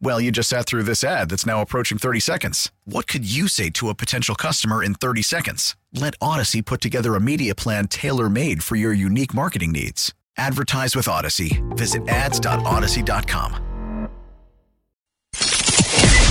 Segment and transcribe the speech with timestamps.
[0.00, 2.70] Well, you just sat through this ad that's now approaching 30 seconds.
[2.84, 5.76] What could you say to a potential customer in 30 seconds?
[5.92, 10.12] Let Audacy put together a media plan tailor made for your unique marketing needs.
[10.36, 11.62] Advertise with Audacy.
[11.76, 13.52] Visit ads.audacy.com.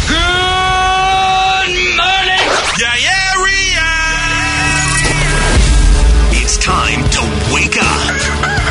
[0.07, 0.19] Good
[1.95, 2.49] morning.
[2.79, 3.33] Yeah, yeah,
[6.31, 7.21] It's time to
[7.53, 8.59] wake up.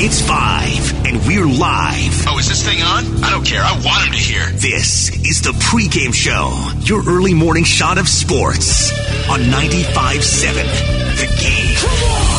[0.00, 2.24] It's five, and we're live.
[2.28, 3.24] Oh, is this thing on?
[3.24, 3.60] I don't care.
[3.60, 4.46] I want him to hear.
[4.52, 8.92] This is the pregame show, your early morning shot of sports
[9.28, 10.54] on 95.7
[11.16, 11.74] The Game.
[11.78, 12.38] Come on!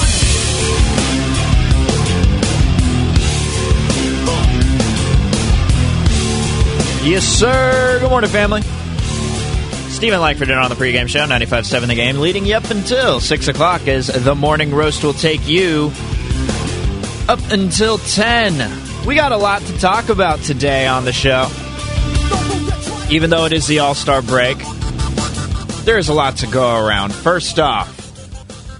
[7.05, 7.97] Yes, sir.
[7.99, 8.61] Good morning, family.
[9.91, 13.47] Steven Langford in on the pregame show, 95.7 The Game, leading you up until 6
[13.49, 15.91] o'clock as the morning roast will take you
[17.29, 19.05] up until 10.
[19.05, 21.47] We got a lot to talk about today on the show.
[23.13, 24.57] Even though it is the All Star break,
[25.85, 27.13] there's a lot to go around.
[27.13, 27.95] First off,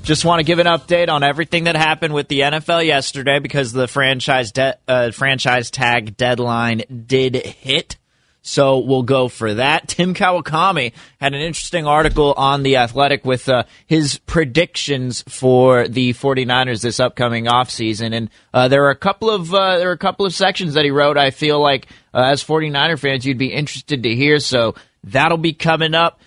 [0.02, 3.72] just want to give an update on everything that happened with the NFL yesterday because
[3.72, 7.98] the franchise de- uh, franchise tag deadline did hit.
[8.42, 9.88] So we'll go for that.
[9.88, 16.14] Tim Kawakami had an interesting article on The Athletic with uh, his predictions for the
[16.14, 18.16] 49ers this upcoming offseason.
[18.16, 20.86] And uh, there are a couple of uh, there are a couple of sections that
[20.86, 24.40] he wrote I feel like uh, as 49er fans you'd be interested to hear.
[24.40, 26.22] So that'll be coming up.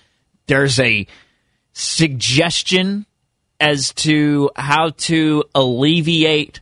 [0.46, 1.06] There's a
[1.72, 3.06] suggestion
[3.58, 6.60] as to how to alleviate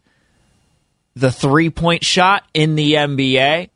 [1.17, 3.71] the three-point shot in the NBA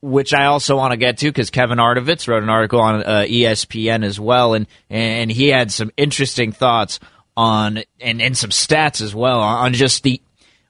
[0.00, 3.24] which I also want to get to because Kevin Arnovitz wrote an article on uh,
[3.28, 7.00] ESPN as well, and and he had some interesting thoughts
[7.36, 10.20] on and, and some stats as well on just the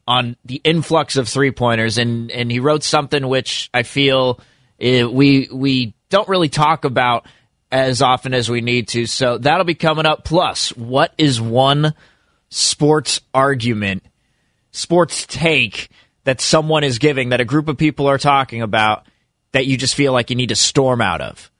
[0.06, 4.40] on the influx of three pointers, and and he wrote something which I feel
[4.78, 7.26] it, we we don't really talk about
[7.70, 9.06] as often as we need to.
[9.06, 10.24] So that'll be coming up.
[10.24, 11.94] Plus, what is one
[12.48, 14.04] sports argument,
[14.70, 15.90] sports take
[16.24, 19.06] that someone is giving that a group of people are talking about?
[19.52, 21.50] That you just feel like you need to storm out of,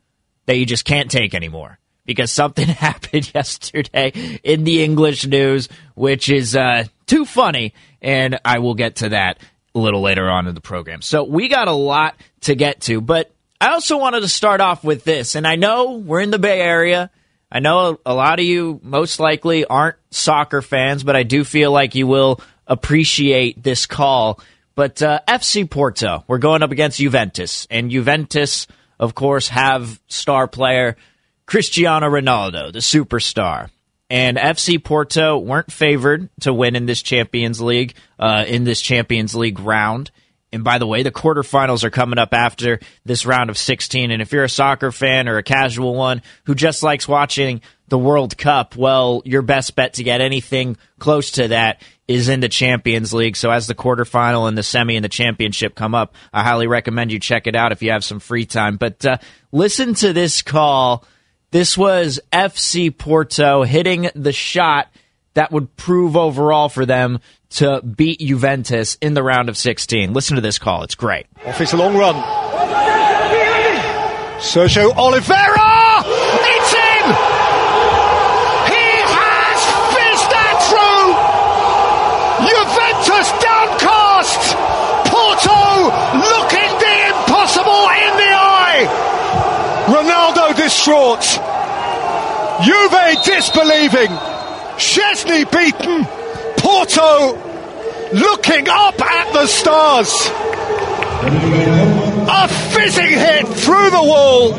[0.47, 1.78] that you just can't take anymore.
[2.04, 8.60] Because something happened yesterday in the English news, which is uh, too funny, and I
[8.60, 9.38] will get to that
[9.75, 11.03] a little later on in the program.
[11.03, 14.84] So we got a lot to get to, but I also wanted to start off
[14.84, 17.10] with this, and I know we're in the Bay Area.
[17.50, 21.72] I know a lot of you most likely aren't soccer fans, but I do feel
[21.72, 24.41] like you will appreciate this call
[24.78, 28.69] but uh, FC Porto, we're going up against Juventus, and Juventus,
[29.00, 30.94] of course, have star player
[31.47, 33.71] Cristiano Ronaldo, the superstar.
[34.09, 39.34] And FC Porto weren't favored to win in this Champions League, uh, in this Champions
[39.34, 40.12] League round.
[40.53, 44.12] And by the way, the quarterfinals are coming up after this round of 16.
[44.12, 47.99] And if you're a soccer fan or a casual one who just likes watching the
[47.99, 52.48] World Cup, well, your best bet to get anything close to that is in the
[52.48, 53.36] Champions League.
[53.36, 57.12] So as the quarterfinal and the semi and the championship come up, I highly recommend
[57.12, 58.76] you check it out if you have some free time.
[58.76, 59.19] But uh,
[59.52, 61.04] listen to this call.
[61.50, 64.88] This was FC Porto hitting the shot
[65.34, 67.20] that would prove overall for them
[67.50, 70.12] to beat Juventus in the round of 16.
[70.12, 70.82] Listen to this call.
[70.82, 71.26] It's great.
[71.46, 72.14] Off a long run.
[74.38, 76.02] Sergio Oliveira!
[76.06, 77.04] It's in!
[78.70, 79.61] He has
[79.94, 81.11] fizzed that through!
[82.46, 84.54] Juventus downcast!
[85.11, 85.90] Porto
[86.22, 88.87] looking the impossible in the eye!
[89.90, 91.25] Ronaldo distraught.
[92.67, 94.11] Juve disbelieving.
[94.76, 96.06] Szczęsny beaten.
[96.56, 97.38] Porto
[98.12, 100.31] looking up at the stars.
[102.29, 104.55] A fizzing hit through the wall.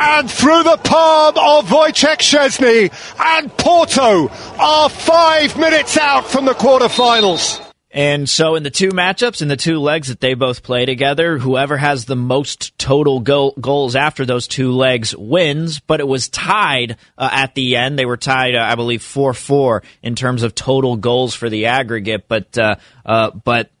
[0.00, 2.90] and through the palm of Wojciech Szczęsny.
[3.18, 7.67] and Porto are five minutes out from the quarterfinals.
[7.98, 11.36] And so, in the two matchups, in the two legs that they both play together,
[11.36, 15.80] whoever has the most total goal, goals after those two legs wins.
[15.80, 17.98] But it was tied uh, at the end.
[17.98, 21.66] They were tied, uh, I believe, four four in terms of total goals for the
[21.66, 22.28] aggregate.
[22.28, 23.72] But uh, uh but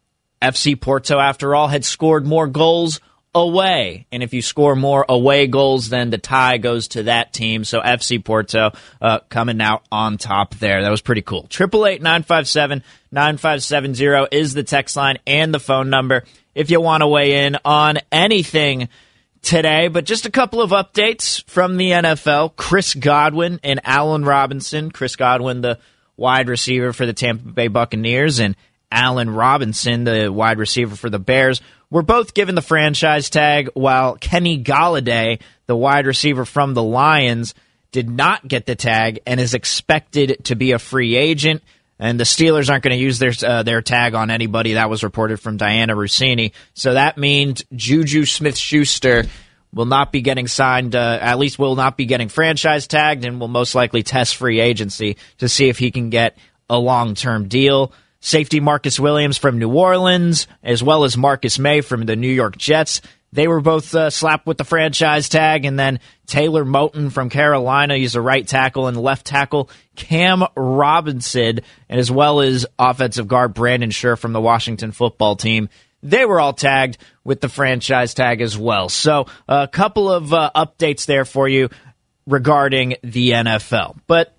[0.42, 3.00] FC Porto, after all, had scored more goals
[3.38, 4.06] away.
[4.12, 7.64] And if you score more away goals, then the tie goes to that team.
[7.64, 10.82] So FC Porto uh, coming out on top there.
[10.82, 11.46] That was pretty cool.
[11.48, 15.60] Triple eight nine five seven nine five seven zero is the text line and the
[15.60, 16.24] phone number
[16.54, 18.88] if you want to weigh in on anything
[19.42, 19.88] today.
[19.88, 22.56] But just a couple of updates from the NFL.
[22.56, 24.90] Chris Godwin and Allen Robinson.
[24.90, 25.78] Chris Godwin, the
[26.16, 28.56] wide receiver for the Tampa Bay Buccaneers, and
[28.90, 34.16] Allen Robinson, the wide receiver for the Bears, were both given the franchise tag, while
[34.16, 37.54] Kenny Golladay, the wide receiver from the Lions,
[37.92, 41.62] did not get the tag and is expected to be a free agent.
[41.98, 44.74] And the Steelers aren't going to use their uh, their tag on anybody.
[44.74, 46.52] That was reported from Dianna Russini.
[46.74, 49.24] So that means Juju Smith Schuster
[49.72, 53.40] will not be getting signed, uh, at least will not be getting franchise tagged, and
[53.40, 56.36] will most likely test free agency to see if he can get
[56.70, 57.92] a long term deal.
[58.20, 62.56] Safety Marcus Williams from New Orleans, as well as Marcus Maye from the New York
[62.56, 63.00] Jets.
[63.32, 65.64] They were both uh, slapped with the franchise tag.
[65.64, 69.70] And then Taylor Moton from Carolina, he's a right tackle and left tackle.
[69.96, 75.68] Cam Robinson, and as well as offensive guard Brandon Scherff from the Washington football team.
[76.02, 78.88] They were all tagged with the franchise tag as well.
[78.88, 81.70] So a couple of uh, updates there for you
[82.26, 83.98] regarding the NFL.
[84.06, 84.32] But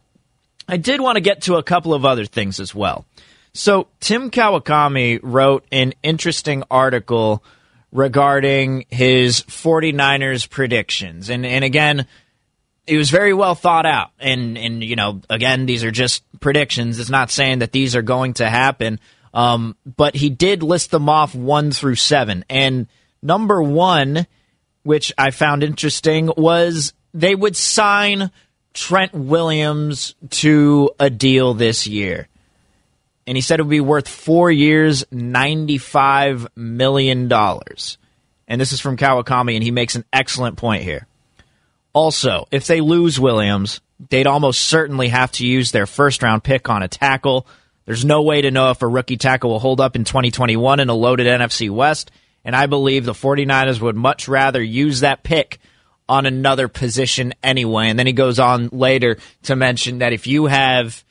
[0.70, 3.06] I did want to get to a couple of other things as well.
[3.54, 7.44] So Tim Kawakami wrote an interesting article
[7.92, 11.30] regarding his 49ers predictions.
[11.30, 12.06] And and again,
[12.86, 14.12] it was very well thought out.
[14.20, 17.00] And and you know, again, these are just predictions.
[17.00, 19.00] It's not saying that these are going to happen.
[19.34, 22.46] Um, but he did list them off one through seven.
[22.50, 22.88] And
[23.22, 24.26] number one,
[24.82, 28.32] which I found interesting, was they would sign
[28.74, 32.28] Trent Williams to a deal this year
[33.30, 37.32] and he said it would be worth four years, $95 million.
[37.32, 41.06] And this is from Kawakami, and he makes an excellent point here.
[41.94, 46.72] Also, if they lose Williams, they'd almost certainly have to use their first round pick
[46.72, 47.46] on a tackle.
[47.86, 50.90] There's no way to know if a rookie tackle will hold up in 2021 in
[50.90, 52.10] a loaded NFC West,
[52.44, 55.60] and I believe the 49ers would much rather use that pick
[56.08, 57.90] on another position anyway.
[57.90, 61.04] And then he goes on later to mention that if you have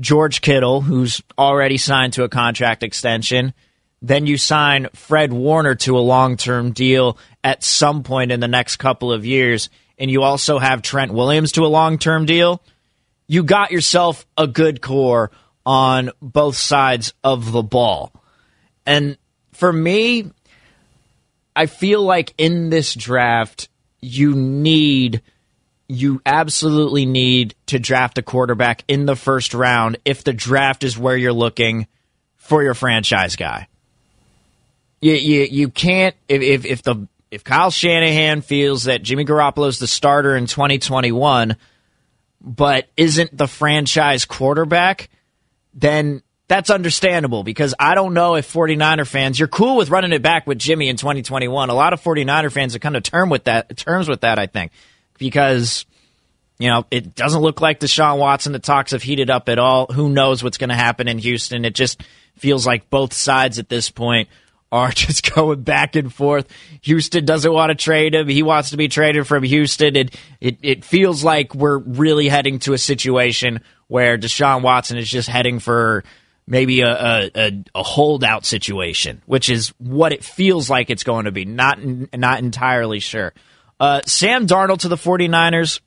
[0.00, 3.52] George Kittle, who's already signed to a contract extension.
[4.00, 8.48] Then you sign Fred Warner to a long term deal at some point in the
[8.48, 9.70] next couple of years.
[9.98, 12.62] And you also have Trent Williams to a long term deal.
[13.26, 15.32] You got yourself a good core
[15.66, 18.12] on both sides of the ball.
[18.86, 19.18] And
[19.52, 20.30] for me,
[21.54, 23.68] I feel like in this draft,
[24.00, 25.22] you need
[25.88, 30.98] you absolutely need to draft a quarterback in the first round if the draft is
[30.98, 31.86] where you're looking
[32.36, 33.68] for your franchise guy.
[35.00, 39.68] You you, you can't if, if if the if Kyle Shanahan feels that Jimmy Garoppolo
[39.68, 41.56] is the starter in 2021
[42.40, 45.08] but isn't the franchise quarterback,
[45.74, 50.22] then that's understandable because I don't know if 49er fans, you're cool with running it
[50.22, 51.68] back with Jimmy in 2021.
[51.68, 54.46] A lot of 49er fans are kind of term with that terms with that, I
[54.46, 54.72] think
[55.18, 55.84] because
[56.58, 58.52] you know, it doesn't look like Deshaun Watson.
[58.52, 59.86] The talks have heated up at all.
[59.86, 61.64] Who knows what's going to happen in Houston?
[61.64, 62.02] It just
[62.36, 64.28] feels like both sides at this point
[64.72, 66.48] are just going back and forth.
[66.82, 68.28] Houston doesn't want to trade him.
[68.28, 69.94] He wants to be traded from Houston.
[69.94, 75.08] It, it, it feels like we're really heading to a situation where Deshaun Watson is
[75.08, 76.02] just heading for
[76.46, 81.32] maybe a, a, a holdout situation, which is what it feels like it's going to
[81.32, 81.44] be.
[81.44, 81.78] Not,
[82.14, 83.32] not entirely sure.
[83.80, 85.80] Uh, Sam Darnold to the 49ers,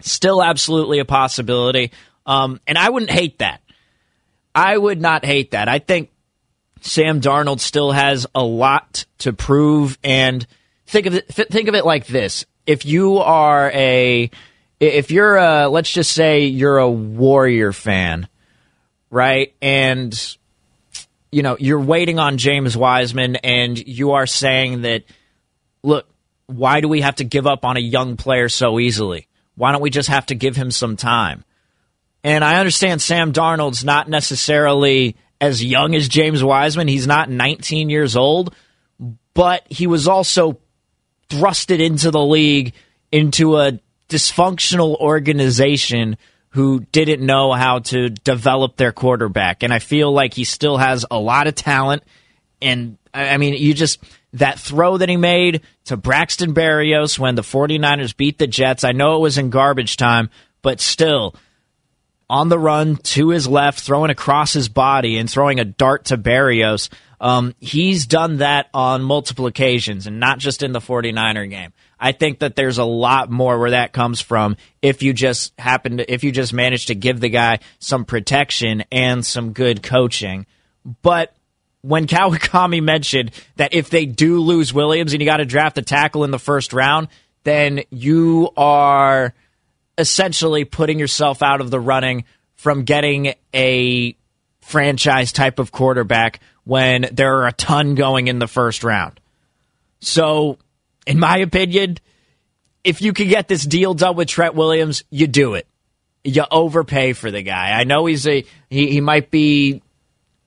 [0.00, 1.90] still absolutely a possibility.
[2.26, 3.60] Um, and I wouldn't hate that.
[4.54, 5.68] I would not hate that.
[5.68, 6.10] I think
[6.80, 9.98] Sam Darnold still has a lot to prove.
[10.04, 10.46] And
[10.86, 14.30] think of it, think of it like this: if you are a,
[14.78, 18.28] if you're a, let's just say you're a Warrior fan,
[19.10, 19.54] right?
[19.60, 20.36] And
[21.32, 25.02] you know you're waiting on James Wiseman, and you are saying that,
[25.82, 26.06] look,
[26.46, 29.28] why do we have to give up on a young player so easily?
[29.54, 31.44] Why don't we just have to give him some time?
[32.22, 36.88] And I understand Sam Darnold's not necessarily as young as James Wiseman.
[36.88, 38.54] He's not 19 years old,
[39.34, 40.58] but he was also
[41.28, 42.72] thrusted into the league
[43.12, 46.16] into a dysfunctional organization
[46.50, 49.62] who didn't know how to develop their quarterback.
[49.62, 52.04] And I feel like he still has a lot of talent.
[52.62, 54.02] And I mean, you just,
[54.34, 58.92] that throw that he made to Braxton Berrios when the 49ers beat the Jets, I
[58.92, 60.28] know it was in garbage time,
[60.60, 61.34] but still,
[62.28, 66.18] on the run to his left, throwing across his body and throwing a dart to
[66.18, 66.88] Berrios.
[67.20, 71.72] Um, he's done that on multiple occasions and not just in the 49er game.
[71.98, 75.98] I think that there's a lot more where that comes from if you just happen
[75.98, 80.46] to, if you just manage to give the guy some protection and some good coaching.
[81.02, 81.34] But
[81.84, 85.82] when Kawakami mentioned that if they do lose Williams and you got to draft a
[85.82, 87.08] tackle in the first round,
[87.44, 89.34] then you are
[89.98, 92.24] essentially putting yourself out of the running
[92.54, 94.16] from getting a
[94.60, 99.20] franchise type of quarterback when there are a ton going in the first round.
[100.00, 100.58] So
[101.06, 101.98] in my opinion,
[102.82, 105.66] if you can get this deal done with Trent Williams, you do it.
[106.24, 107.78] You overpay for the guy.
[107.78, 109.82] I know he's a he, he might be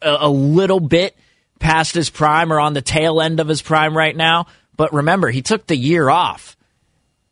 [0.02, 1.16] a, a little bit
[1.60, 5.30] past his prime or on the tail end of his prime right now, but remember,
[5.30, 6.56] he took the year off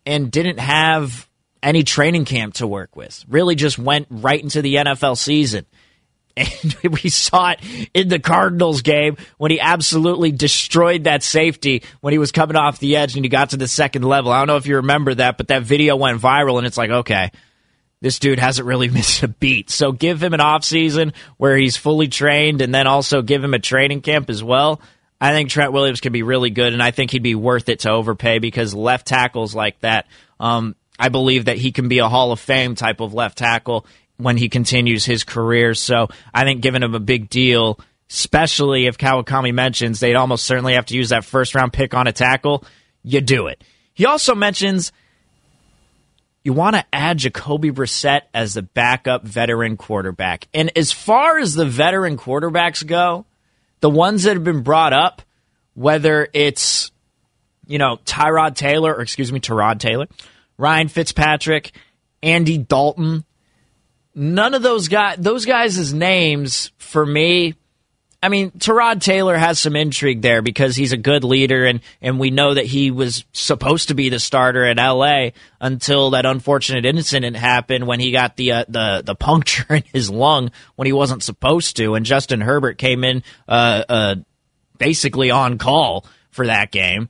[0.05, 1.27] and didn't have
[1.63, 3.25] any training camp to work with.
[3.27, 5.65] Really just went right into the NFL season.
[6.37, 7.61] And we saw it
[7.93, 12.79] in the Cardinals game when he absolutely destroyed that safety when he was coming off
[12.79, 14.33] the edge and he got to the second level.
[14.33, 16.89] I don't know if you remember that, but that video went viral and it's like,
[16.89, 17.31] okay,
[18.01, 19.69] this dude hasn't really missed a beat.
[19.69, 23.59] So give him an offseason where he's fully trained and then also give him a
[23.59, 24.81] training camp as well.
[25.19, 27.79] I think Trent Williams can be really good, and I think he'd be worth it
[27.79, 30.07] to overpay because left tackles like that,
[30.39, 33.85] um, I believe that he can be a Hall of Fame type of left tackle
[34.17, 35.73] when he continues his career.
[35.73, 40.73] So I think giving him a big deal, especially if Kawakami mentions they'd almost certainly
[40.73, 42.63] have to use that first round pick on a tackle,
[43.03, 43.63] you do it.
[43.93, 44.91] He also mentions
[46.45, 50.47] you want to add Jacoby Brissett as the backup veteran quarterback.
[50.53, 53.25] And as far as the veteran quarterbacks go,
[53.79, 55.23] the ones that have been brought up,
[55.73, 56.91] whether it's,
[57.65, 60.07] you know, Tyrod Taylor, or excuse me, Tyrod Taylor,
[60.55, 61.71] Ryan Fitzpatrick,
[62.21, 63.25] Andy Dalton,
[64.13, 67.55] none of those guys, those guys' names for me.
[68.25, 72.19] I mean, Tyrod Taylor has some intrigue there because he's a good leader, and, and
[72.19, 75.33] we know that he was supposed to be the starter in L.A.
[75.61, 80.09] until that unfortunate incident happened when he got the uh, the the puncture in his
[80.09, 84.15] lung when he wasn't supposed to, and Justin Herbert came in uh, uh,
[84.79, 87.09] basically on call for that game.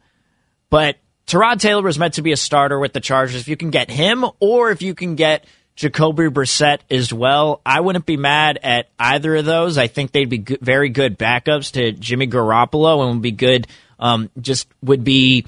[0.69, 3.39] But Tyrod Taylor was meant to be a starter with the Chargers.
[3.39, 5.45] If you can get him, or if you can get
[5.75, 7.61] Jacoby Brissett as well.
[7.65, 9.77] I wouldn't be mad at either of those.
[9.77, 13.67] I think they'd be good, very good backups to Jimmy Garoppolo and would be good.
[13.99, 15.45] Um, just would be.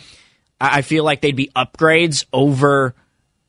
[0.60, 2.96] I feel like they'd be upgrades over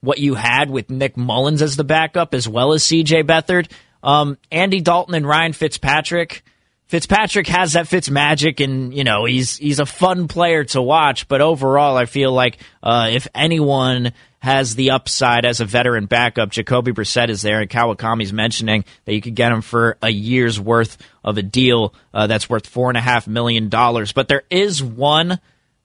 [0.00, 3.22] what you had with Nick Mullens as the backup, as well as C.J.
[3.24, 3.70] Beathard.
[4.02, 6.44] Um, Andy Dalton and Ryan Fitzpatrick.
[6.88, 11.28] Fitzpatrick has that Fitz magic, and you know he's he's a fun player to watch.
[11.28, 16.50] But overall, I feel like uh, if anyone has the upside as a veteran backup.
[16.50, 20.60] Jacoby Brissett is there, and Kawakami's mentioning that you could get him for a year's
[20.60, 24.12] worth of a deal uh, that's worth four and a half million dollars.
[24.12, 25.40] But there is one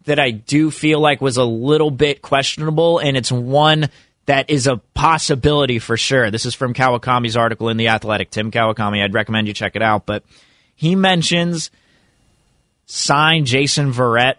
[0.06, 3.90] that I do feel like was a little bit questionable, and it's one
[4.26, 6.30] that is a possibility for sure.
[6.30, 8.30] This is from Kawakami's article in the Athletic.
[8.30, 10.06] Tim Kawakami, I'd recommend you check it out.
[10.06, 10.24] But
[10.84, 11.72] he mentions
[12.86, 14.36] sign Jason Verrett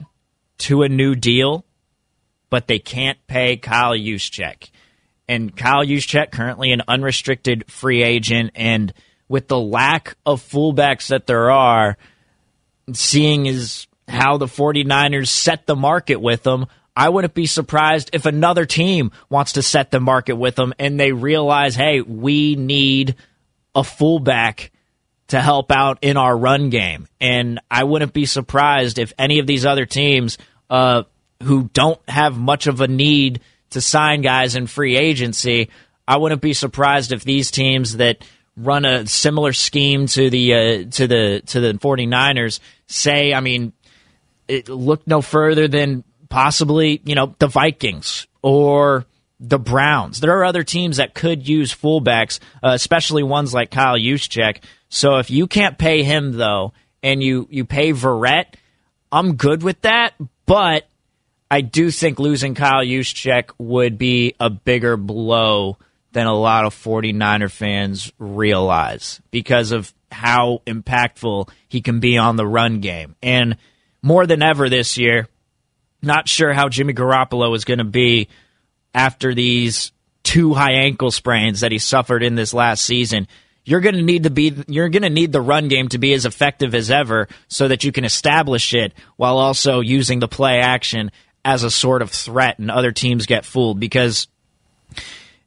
[0.58, 1.64] to a new deal
[2.54, 4.70] but they can't pay Kyle Juszczyk.
[5.26, 8.94] And Kyle Juszczyk, currently an unrestricted free agent, and
[9.28, 11.96] with the lack of fullbacks that there are,
[12.92, 18.24] seeing is how the 49ers set the market with them, I wouldn't be surprised if
[18.24, 23.16] another team wants to set the market with them and they realize, hey, we need
[23.74, 24.70] a fullback
[25.34, 27.08] to help out in our run game.
[27.20, 30.38] And I wouldn't be surprised if any of these other teams
[30.70, 31.02] uh,
[31.42, 35.70] who don't have much of a need to sign guys in free agency,
[36.06, 38.24] I wouldn't be surprised if these teams that
[38.56, 43.72] run a similar scheme to the uh, to the to the 49ers say, I mean,
[44.46, 49.04] it, look no further than possibly, you know, the Vikings or
[49.40, 50.20] the Browns.
[50.20, 54.62] There are other teams that could use fullbacks, uh, especially ones like Kyle Juszczyk.
[54.94, 56.72] So if you can't pay him though,
[57.02, 58.54] and you you pay Verrett,
[59.10, 60.14] I'm good with that.
[60.46, 60.86] But
[61.50, 65.78] I do think losing Kyle Juszczyk would be a bigger blow
[66.12, 72.36] than a lot of 49er fans realize because of how impactful he can be on
[72.36, 73.16] the run game.
[73.20, 73.56] And
[74.00, 75.26] more than ever this year,
[76.02, 78.28] not sure how Jimmy Garoppolo is going to be
[78.94, 79.90] after these
[80.22, 83.26] two high ankle sprains that he suffered in this last season.
[83.64, 86.12] You're going to need to be you're going to need the run game to be
[86.12, 90.60] as effective as ever so that you can establish it while also using the play
[90.60, 91.10] action
[91.44, 94.28] as a sort of threat and other teams get fooled because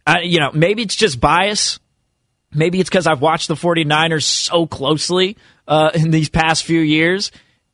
[0.08, 1.80] uh, you know, maybe it's just bias.
[2.54, 7.32] Maybe it's because I've watched the 49ers so closely uh, in these past few years.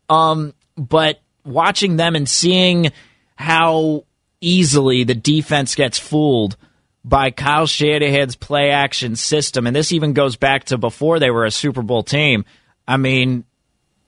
[0.09, 2.91] Um, but watching them and seeing
[3.35, 4.05] how
[4.41, 6.57] easily the defense gets fooled
[7.03, 11.45] by Kyle Shanahan's play action system, and this even goes back to before they were
[11.45, 12.45] a Super Bowl team.
[12.87, 13.45] I mean,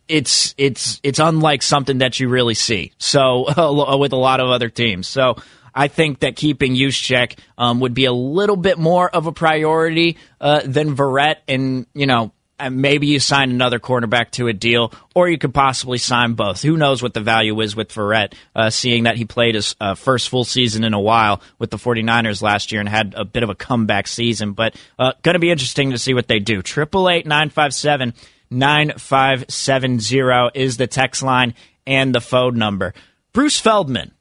[0.08, 2.94] it's it's it's unlike something that you really see.
[2.98, 3.46] So
[3.98, 5.08] with a lot of other teams.
[5.08, 5.36] So
[5.74, 10.18] I think that keeping Juszczyk um, would be a little bit more of a priority
[10.40, 12.32] uh, than Verrett, and you know.
[12.58, 16.62] And maybe you sign another cornerback to a deal, or you could possibly sign both.
[16.62, 19.96] Who knows what the value is with Verrett, uh, seeing that he played his uh,
[19.96, 23.44] first full season in a while with the 49ers last year and had a bit
[23.44, 24.54] of a comeback season.
[24.54, 26.62] But uh, going to be interesting to see what they do.
[26.62, 28.14] Triple eight nine five seven
[28.50, 32.94] nine five seven zero is the text line and the phone number.
[33.34, 34.14] Bruce Feldman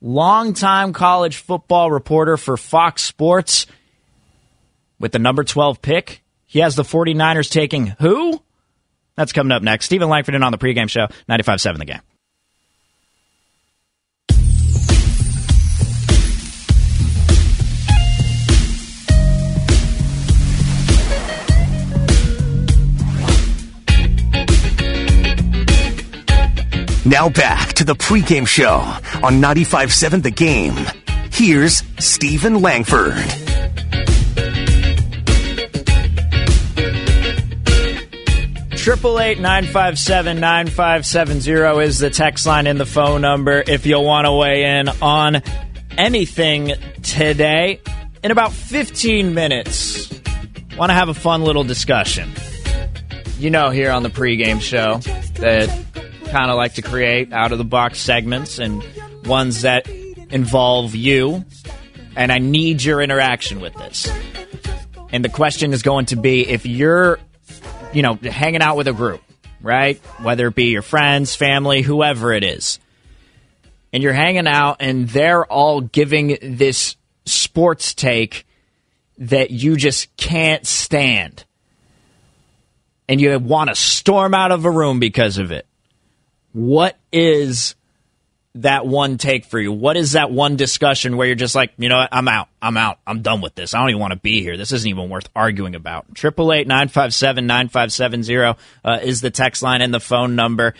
[0.00, 3.66] longtime college football reporter for Fox Sports.
[5.00, 8.42] With the number 12 pick, he has the 49ers taking who?
[9.14, 9.84] That's coming up next.
[9.84, 12.00] Steven Langford in on the pregame show, 95.7 the game.
[27.04, 28.80] Now back to the pregame show
[29.22, 30.76] on 95.7 The Game.
[31.32, 33.47] Here's Steven Langford.
[38.88, 42.86] Triple eight nine five seven nine five seven zero is the text line and the
[42.86, 45.42] phone number if you'll want to weigh in on
[45.98, 47.82] anything today.
[48.24, 50.10] In about 15 minutes,
[50.78, 52.32] want to have a fun little discussion.
[53.38, 54.96] You know, here on the pregame show
[55.34, 55.68] that
[56.30, 58.82] kind of like to create out of the box segments and
[59.26, 61.44] ones that involve you.
[62.16, 64.10] And I need your interaction with this.
[65.12, 67.18] And the question is going to be if you're,
[67.92, 69.22] you know, hanging out with a group,
[69.60, 69.98] right?
[70.22, 72.78] Whether it be your friends, family, whoever it is.
[73.92, 78.46] And you're hanging out and they're all giving this sports take
[79.18, 81.44] that you just can't stand.
[83.08, 85.66] And you want to storm out of a room because of it.
[86.52, 87.74] What is
[88.54, 89.72] that one take for you?
[89.72, 92.48] What is that one discussion where you're just like, you know what, I'm out.
[92.60, 92.98] I'm out.
[93.06, 93.74] I'm done with this.
[93.74, 94.56] I don't even want to be here.
[94.56, 96.14] This isn't even worth arguing about.
[96.14, 99.92] Triple eight nine five seven nine five seven zero uh, is the text line and
[99.92, 100.74] the phone number.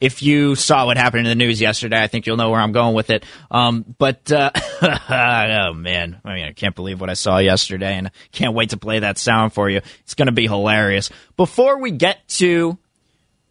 [0.00, 2.72] If you saw what happened in the news yesterday, I think you'll know where I'm
[2.72, 3.24] going with it.
[3.50, 4.50] Um, but uh,
[4.82, 8.76] oh man, I mean, I can't believe what I saw yesterday, and can't wait to
[8.76, 9.80] play that sound for you.
[10.00, 11.10] It's going to be hilarious.
[11.36, 12.76] Before we get to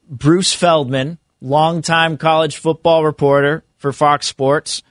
[0.07, 4.81] Bruce Feldman longtime college football reporter for Fox Sports.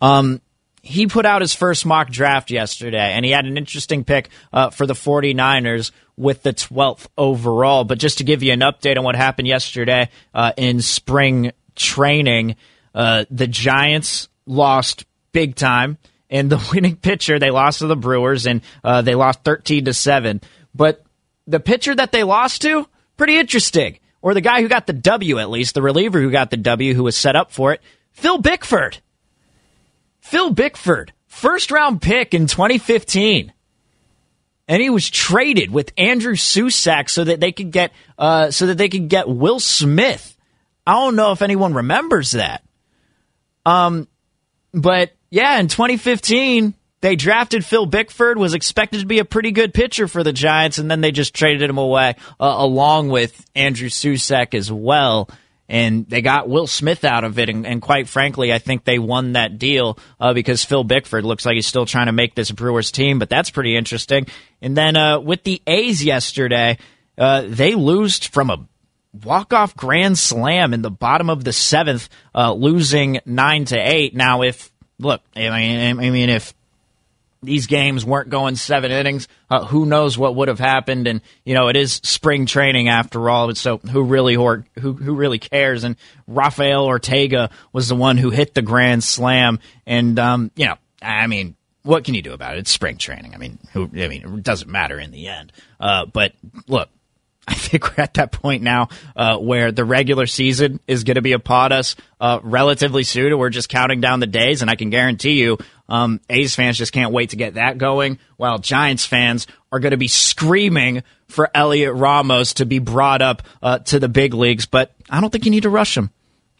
[0.00, 0.40] Um,
[0.82, 4.68] he put out his first mock draft yesterday, and he had an interesting pick uh,
[4.68, 7.84] for the 49ers with the 12th overall.
[7.84, 12.56] But just to give you an update on what happened yesterday uh, in spring training,
[12.94, 15.96] uh, the Giants lost big time.
[16.28, 19.94] And the winning pitcher, they lost to the Brewers, and uh, they lost 13 to
[19.94, 20.42] 7.
[20.74, 21.02] But
[21.46, 22.86] the pitcher that they lost to,
[23.16, 26.50] pretty interesting or the guy who got the W at least, the reliever who got
[26.50, 27.82] the W who was set up for it,
[28.12, 28.96] Phil Bickford.
[30.20, 33.52] Phil Bickford, first round pick in 2015.
[34.66, 38.78] And he was traded with Andrew Susac so that they could get uh, so that
[38.78, 40.34] they could get Will Smith.
[40.86, 42.64] I don't know if anyone remembers that.
[43.66, 44.08] Um,
[44.72, 46.72] but yeah, in 2015,
[47.04, 50.78] they drafted Phil Bickford, was expected to be a pretty good pitcher for the Giants,
[50.78, 55.28] and then they just traded him away uh, along with Andrew Susac as well.
[55.68, 58.98] And they got Will Smith out of it, and, and quite frankly, I think they
[58.98, 62.50] won that deal uh, because Phil Bickford looks like he's still trying to make this
[62.50, 64.26] Brewers team, but that's pretty interesting.
[64.62, 66.78] And then uh, with the A's yesterday,
[67.18, 68.66] uh, they lose from a
[69.12, 74.16] walk-off grand slam in the bottom of the seventh, uh, losing nine to eight.
[74.16, 76.54] Now, if look, I mean, I mean, if
[77.44, 79.28] these games weren't going seven innings.
[79.50, 81.06] Uh, who knows what would have happened?
[81.06, 83.54] And you know, it is spring training after all.
[83.54, 85.84] So who really who who really cares?
[85.84, 89.60] And Rafael Ortega was the one who hit the grand slam.
[89.86, 92.60] And um, you know, I mean, what can you do about it?
[92.60, 93.34] It's spring training.
[93.34, 93.84] I mean, who?
[93.84, 95.52] I mean, it doesn't matter in the end.
[95.78, 96.32] Uh, but
[96.66, 96.88] look,
[97.48, 101.22] I, think we're at that point now uh, where the regular season is going to
[101.22, 104.62] be upon us uh, relatively soon, and we're just counting down the days.
[104.62, 108.18] And I can guarantee you, um, A's fans just can't wait to get that going,
[108.36, 113.42] while Giants fans are going to be screaming for Heliot Ramos to be brought up
[113.62, 114.66] uh, to the big leagues.
[114.66, 116.10] But I don't think you need to rush him.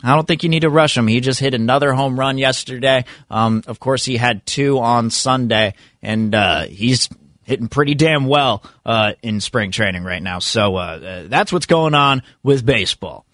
[0.02, 1.06] I don't think you need to rush him.
[1.06, 3.06] He just hit another home run yesterday.
[3.30, 7.08] Um, of course, he had two on Sunday, and uh, he's
[7.44, 10.38] hitting pretty damn well uh, in spring training right now.
[10.38, 13.26] So uh, uh, that's what's going on with baseball.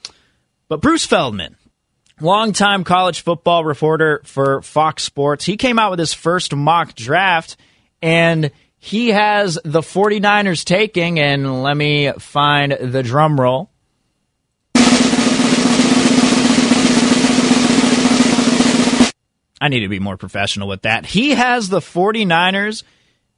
[0.68, 1.56] But Bruce Feldman,
[2.20, 7.56] longtime college football reporter for Fox Sports, he came out with his first mock draft,
[8.02, 13.70] and he has the 49ers taking, and let me find the drum roll.
[19.60, 21.04] I need to be more professional with that.
[21.04, 22.82] He has the 49ers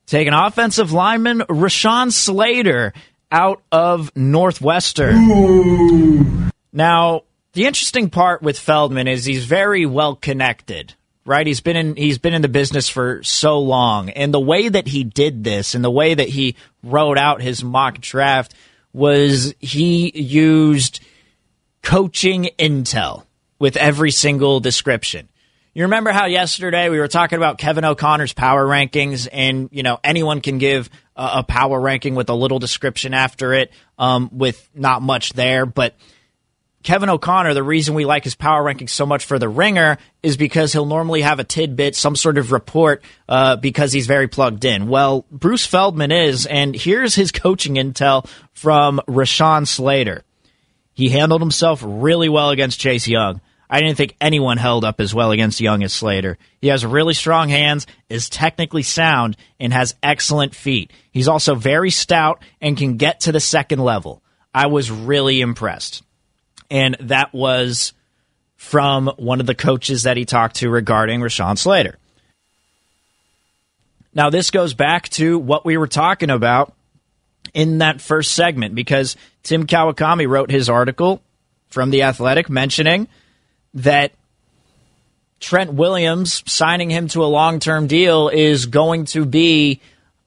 [0.07, 2.93] taking offensive lineman Rashawn Slater
[3.31, 5.31] out of Northwestern.
[5.31, 6.51] Ooh.
[6.73, 7.23] Now,
[7.55, 11.47] the interesting part with Feldman is he's very well connected, right?
[11.47, 14.89] He's been in he's been in the business for so long, and the way that
[14.89, 18.55] he did this and the way that he wrote out his mock draft
[18.93, 21.01] was he used
[21.83, 23.25] coaching intel
[23.59, 25.29] with every single description.
[25.75, 29.99] You remember how yesterday we were talking about Kevin O'Connor's power rankings, and you know
[30.05, 34.69] anyone can give a, a power ranking with a little description after it, um, with
[34.75, 35.65] not much there.
[35.65, 35.95] But
[36.83, 40.37] Kevin O'Connor, the reason we like his power rankings so much for the Ringer is
[40.37, 44.67] because he'll normally have a tidbit, some sort of report, uh, because he's very plugged
[44.67, 44.89] in.
[44.89, 50.23] Well, Bruce Feldman is, and here's his coaching intel from Rashawn Slater.
[50.93, 53.41] He handled himself really well against Chase Young.
[53.73, 56.37] I didn't think anyone held up as well against Young as Slater.
[56.61, 60.93] He has really strong hands, is technically sound, and has excellent feet.
[61.11, 64.23] He's also very stout and can get to the second level.
[64.55, 66.03] I was really impressed.
[66.71, 67.95] And that was
[68.57, 71.97] from one of the coaches that he talked to regarding Rashawn Slater.
[74.13, 76.75] Now, this goes back to what we were talking about
[77.55, 81.23] in that first segment because Tim Kawakami wrote his article
[81.71, 83.09] from The Athletic mentioning–
[83.75, 84.13] that
[85.41, 89.81] Trent Williams signing him to a long term deal is going to be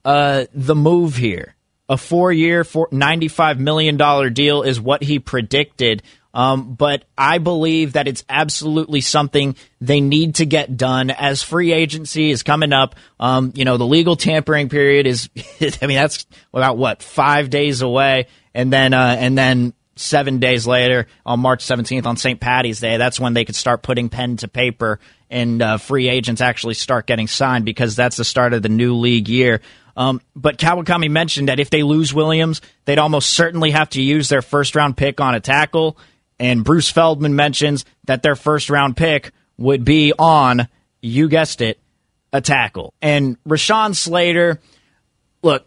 [0.04, 1.54] uh, the move here.
[1.88, 6.02] A four year, $95 million deal is what he predicted.
[6.34, 11.72] Um, but I believe that it's absolutely something they need to get done as free
[11.72, 12.94] agency is coming up.
[13.18, 15.30] Um, you know, the legal tampering period is,
[15.80, 18.26] I mean, that's about what, five days away.
[18.52, 22.38] And then, uh, and then seven days later on March 17th on St.
[22.38, 26.40] Patty's Day, that's when they could start putting pen to paper and uh, free agents
[26.40, 29.60] actually start getting signed because that's the start of the new league year.
[29.96, 34.28] Um, but Kawakami mentioned that if they lose Williams, they'd almost certainly have to use
[34.28, 35.98] their first round pick on a tackle.
[36.38, 40.68] And Bruce Feldman mentions that their first round pick would be on,
[41.00, 41.80] you guessed it,
[42.32, 42.92] a tackle.
[43.00, 44.60] And Rashawn Slater,
[45.42, 45.66] look,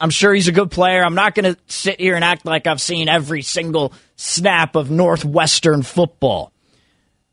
[0.00, 1.04] I'm sure he's a good player.
[1.04, 4.90] I'm not going to sit here and act like I've seen every single snap of
[4.90, 6.52] Northwestern football.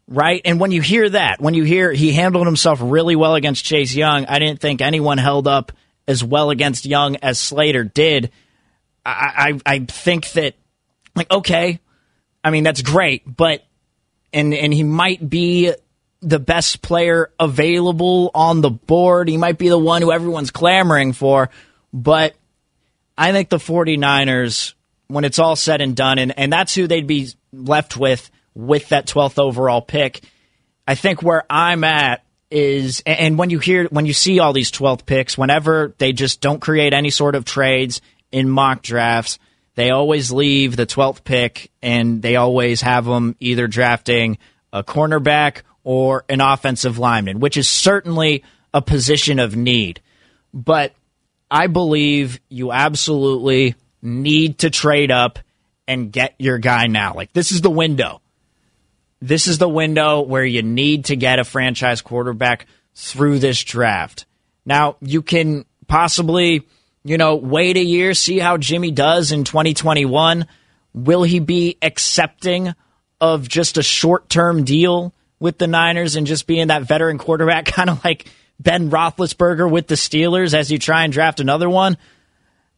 [0.09, 0.41] Right?
[0.45, 3.93] And when you hear that, when you hear he handled himself really well against Chase
[3.93, 5.73] Young, I didn't think anyone held up
[6.07, 8.31] as well against Young as Slater did.
[9.05, 10.55] I, I, I think that,
[11.15, 11.79] like, okay,
[12.41, 13.65] I mean, that's great, but,
[14.31, 15.73] and, and he might be
[16.21, 19.27] the best player available on the board.
[19.27, 21.49] He might be the one who everyone's clamoring for,
[21.91, 22.33] but
[23.17, 24.73] I think the 49ers,
[25.07, 28.89] when it's all said and done, and, and that's who they'd be left with with
[28.89, 30.21] that 12th overall pick.
[30.87, 34.71] I think where I'm at is, and when you hear, when you see all these
[34.71, 38.01] 12th picks, whenever they just don't create any sort of trades
[38.31, 39.37] in mock drafts,
[39.75, 44.37] they always leave the 12th pick and they always have them either drafting
[44.73, 50.01] a cornerback or an offensive lineman, which is certainly a position of need.
[50.53, 50.93] But
[51.49, 55.39] I believe you absolutely need to trade up
[55.87, 57.13] and get your guy now.
[57.13, 58.21] Like, this is the window.
[59.21, 64.25] This is the window where you need to get a franchise quarterback through this draft.
[64.65, 66.67] Now, you can possibly,
[67.03, 70.45] you know, wait a year, see how Jimmy does in 2021.
[70.93, 72.73] Will he be accepting
[73.21, 77.65] of just a short term deal with the Niners and just being that veteran quarterback,
[77.65, 78.27] kind of like
[78.59, 81.97] Ben Roethlisberger with the Steelers as you try and draft another one?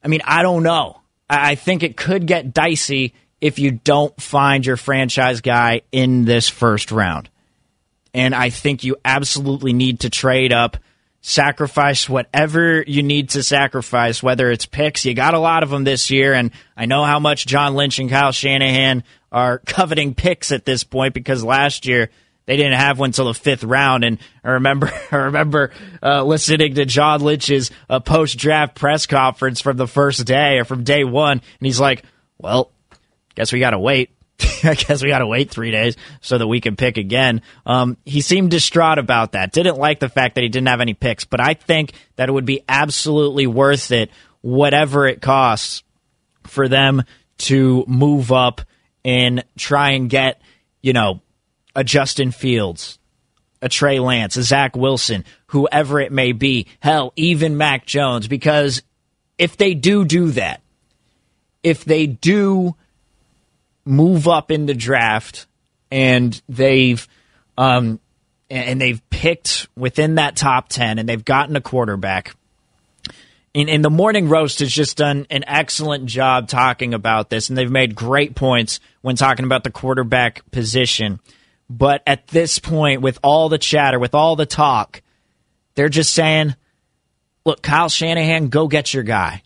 [0.03, 1.01] I mean, I don't know.
[1.29, 6.49] I think it could get dicey if you don't find your franchise guy in this
[6.49, 7.29] first round.
[8.13, 10.77] And I think you absolutely need to trade up
[11.21, 15.05] sacrifice whatever you need to sacrifice, whether it's picks.
[15.05, 17.99] You got a lot of them this year, and I know how much John Lynch
[17.99, 22.09] and Kyle Shanahan are coveting picks at this point because last year
[22.49, 24.03] they didn't have one until the fifth round.
[24.03, 29.77] And I remember, I remember uh, listening to John Lynch's uh, post-draft press conference from
[29.77, 32.03] the first day or from day one, and he's like,
[32.39, 32.71] "Well,
[33.35, 34.09] guess we got to wait."
[34.63, 37.43] I guess we got to wait three days so that we can pick again.
[37.67, 39.51] Um, he seemed distraught about that.
[39.51, 42.31] Didn't like the fact that he didn't have any picks, but I think that it
[42.31, 44.09] would be absolutely worth it,
[44.41, 45.83] whatever it costs,
[46.47, 47.03] for them
[47.39, 48.62] to move up
[49.05, 50.41] and try and get,
[50.81, 51.21] you know,
[51.75, 52.99] a Justin Fields,
[53.62, 56.67] a Trey Lance, a Zach Wilson, whoever it may be.
[56.79, 58.82] Hell, even Mac Jones, because
[59.38, 60.62] if they do do that,
[61.63, 62.75] if they do
[63.86, 65.47] move up in the draft
[65.91, 67.08] and they've
[67.58, 67.99] um,
[68.49, 72.36] and they've picked within that top 10 and they've gotten a quarterback
[73.53, 77.49] in, in the morning roast has just done an excellent job talking about this.
[77.49, 81.19] And they've made great points when talking about the quarterback position
[81.69, 85.01] but at this point with all the chatter with all the talk
[85.75, 86.55] they're just saying
[87.45, 89.41] look kyle shanahan go get your guy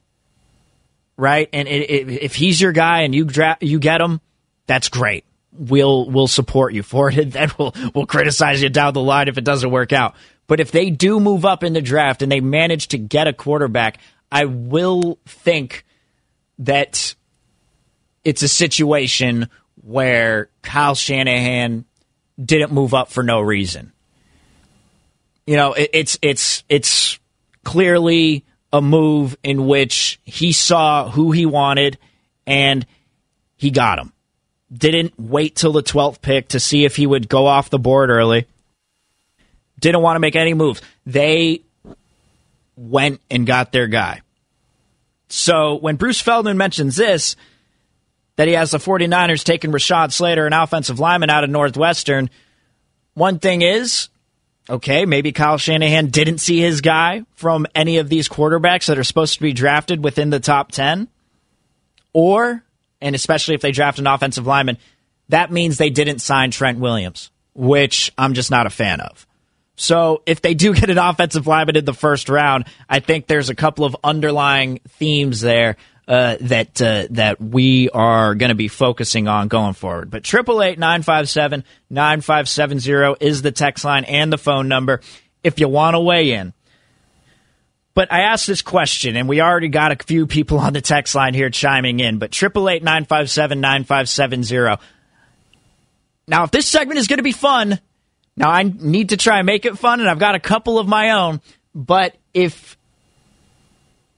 [1.18, 4.20] right and it, it, if he's your guy and you dra- you get him
[4.68, 5.26] that's great.
[5.52, 7.18] We'll we'll support you for it.
[7.18, 10.16] and Then we'll we'll criticize you down the line if it doesn't work out.
[10.48, 13.34] But if they do move up in the draft and they manage to get a
[13.34, 14.00] quarterback,
[14.32, 15.86] I will think
[16.60, 17.16] that
[18.24, 19.50] it's a situation
[19.82, 21.86] where Kyle Shanahan
[22.43, 23.91] didn't move up for no reason.
[25.46, 27.19] You know, it, it's it's it's
[27.63, 31.98] clearly a move in which he saw who he wanted
[32.46, 32.86] and
[33.56, 34.13] he got him
[34.74, 38.10] didn't wait till the 12th pick to see if he would go off the board
[38.10, 38.48] early.
[39.80, 40.82] Didn't want to make any moves.
[41.06, 41.62] They
[42.76, 44.22] went and got their guy.
[45.30, 47.36] So when Bruce Feldman mentions this,
[48.36, 52.30] that he has the 49ers taking Rashawn Slater, an offensive lineman out of Northwestern,
[53.13, 54.10] one thing is,
[54.69, 59.04] okay, maybe Kyle Shanahan didn't see his guy from any of these quarterbacks that are
[59.04, 61.08] supposed to be drafted within the top 10.
[62.13, 62.63] Or
[63.04, 64.78] and especially if they draft an offensive lineman,
[65.30, 69.28] that means they didn't sign Trent Williams, which I'm just not a fan of.
[69.76, 73.50] So if they do get an offensive lineman in the first round, I think there's
[73.50, 75.76] a couple of underlying themes there
[76.08, 80.10] uh, that uh, that we are going to be focusing on going forward.
[80.10, 84.32] But triple eight nine five seven nine five seven zero is the text line and
[84.32, 85.02] the phone number
[85.44, 86.54] if you want to weigh in.
[87.94, 91.13] But I asked this question, and we already got a few people on the text
[91.13, 92.18] line here chiming in.
[92.18, 94.80] But triple eight nine five seven nine five seven zero.
[96.28, 97.80] Now, if this segment is going to be fun,
[98.36, 100.88] now I need to try and make it fun, and I've got a couple of
[100.88, 101.42] my own.
[101.76, 102.78] But if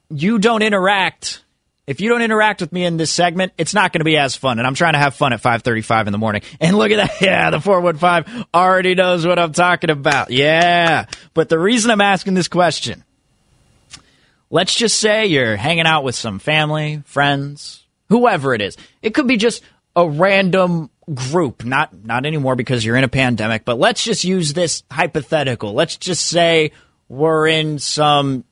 [0.10, 1.44] you don't interact,
[1.88, 4.36] if you don't interact with me in this segment, it's not going to be as
[4.36, 4.58] fun.
[4.58, 6.42] And I'm trying to have fun at 5:35 in the morning.
[6.60, 10.32] And look at that, yeah, the 415 already knows what I'm talking about.
[10.32, 13.04] Yeah, but the reason I'm asking this question
[14.50, 18.78] Let's just say you're hanging out with some family, friends, whoever it is.
[19.02, 19.64] It could be just
[19.96, 24.54] a random group, not not anymore because you're in a pandemic, but let's just use
[24.54, 25.74] this hypothetical.
[25.74, 26.72] Let's just say
[27.10, 28.44] we're in some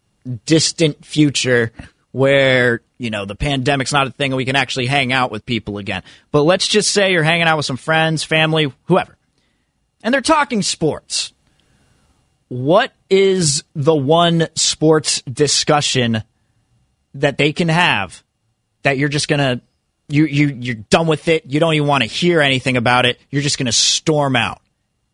[0.45, 1.71] distant future
[2.13, 5.45] where, you know, the pandemic's not a thing and we can actually hang out with
[5.45, 6.03] people again.
[6.31, 9.17] But let's just say you're hanging out with some friends, family, whoever.
[10.01, 11.33] And they're talking sports
[12.53, 16.21] what is the one sports discussion
[17.15, 18.23] that they can have
[18.83, 19.59] that you're just gonna
[20.07, 23.19] you you you're done with it you don't even want to hear anything about it
[23.31, 24.61] you're just gonna storm out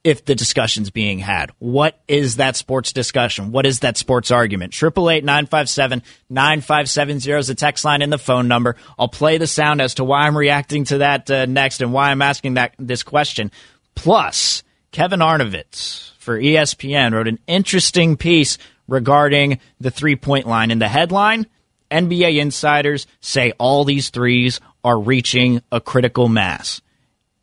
[0.03, 1.51] if the discussion's being had.
[1.59, 3.51] What is that sports discussion?
[3.51, 4.73] What is that sports argument?
[4.73, 8.17] Triple eight nine five seven nine five seven zero is the text line and the
[8.17, 8.75] phone number.
[8.97, 12.12] I'll play the sound as to why i'm reacting to that uh, next and why
[12.12, 13.51] i'm asking that this question.
[13.95, 18.57] Plus kevin arnovitz for ESPN wrote an interesting piece
[18.88, 20.71] regarding the three point line.
[20.71, 21.47] In the headline,
[21.91, 26.81] NBA insiders say all these threes are reaching a critical mass.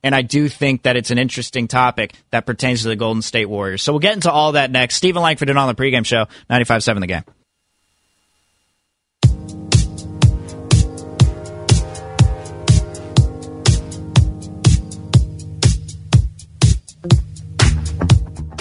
[0.07, 3.47] And I do think that it's an interesting topic that pertains to the Golden State
[3.47, 3.83] Warriors.
[3.83, 4.95] So we'll get into all that next.
[4.95, 7.25] Steven Langford and on the pregame show, 95.7 the game.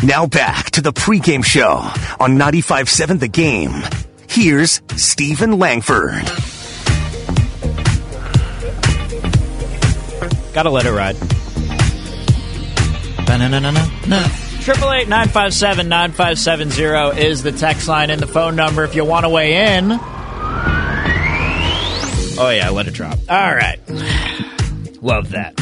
[0.03, 1.77] Now back to the pregame show
[2.19, 3.84] on 95.7 The Game.
[4.27, 6.25] Here's Steven Langford.
[10.55, 11.35] Gotta let it ride.
[14.61, 18.27] Triple eight nine five seven nine five seven zero is the text line and the
[18.27, 19.91] phone number if you want to weigh in.
[22.38, 23.17] Oh yeah, let it drop.
[23.29, 23.79] All right,
[25.01, 25.53] love that.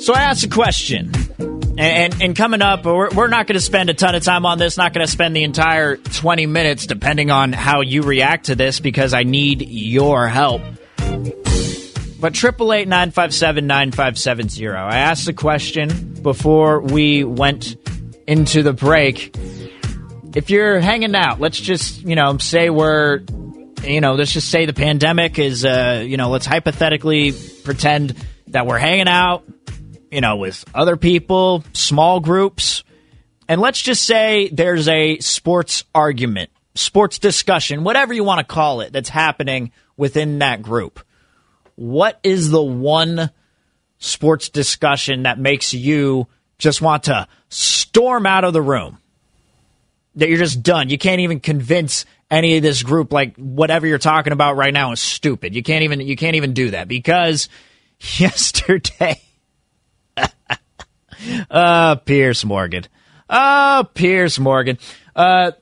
[0.00, 3.60] So I asked a question, and and, and coming up, we're, we're not going to
[3.60, 4.76] spend a ton of time on this.
[4.76, 8.80] Not going to spend the entire twenty minutes, depending on how you react to this,
[8.80, 10.62] because I need your help.
[12.24, 14.78] But triple eight nine five seven nine five seven zero.
[14.78, 17.76] I asked the question before we went
[18.26, 19.36] into the break.
[20.34, 23.20] If you're hanging out, let's just you know say we're
[23.82, 27.32] you know let's just say the pandemic is uh you know let's hypothetically
[27.62, 29.44] pretend that we're hanging out
[30.10, 32.84] you know with other people, small groups,
[33.50, 38.80] and let's just say there's a sports argument, sports discussion, whatever you want to call
[38.80, 41.00] it, that's happening within that group
[41.76, 43.30] what is the one
[43.98, 46.26] sports discussion that makes you
[46.58, 48.98] just want to storm out of the room?
[50.16, 50.90] That you're just done.
[50.90, 54.92] You can't even convince any of this group like whatever you're talking about right now
[54.92, 55.54] is stupid.
[55.54, 57.48] You can't even you can't even do that because
[58.18, 59.20] yesterday
[61.50, 62.84] uh Pierce Morgan.
[63.28, 64.78] Uh Pierce Morgan.
[65.14, 65.52] Uh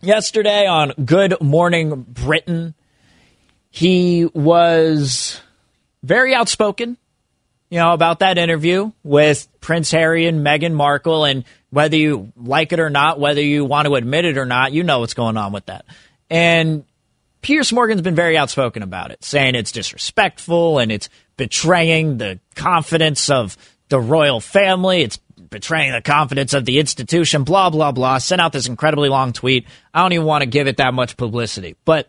[0.00, 2.74] yesterday on Good Morning Britain
[3.74, 5.40] he was
[6.04, 6.96] very outspoken,
[7.70, 11.24] you know, about that interview with Prince Harry and Meghan Markle.
[11.24, 14.70] And whether you like it or not, whether you want to admit it or not,
[14.70, 15.86] you know what's going on with that.
[16.30, 16.84] And
[17.42, 23.28] Pierce Morgan's been very outspoken about it, saying it's disrespectful and it's betraying the confidence
[23.28, 23.56] of
[23.88, 25.02] the royal family.
[25.02, 25.16] It's
[25.50, 28.18] betraying the confidence of the institution, blah, blah, blah.
[28.18, 29.66] Sent out this incredibly long tweet.
[29.92, 31.74] I don't even want to give it that much publicity.
[31.84, 32.08] But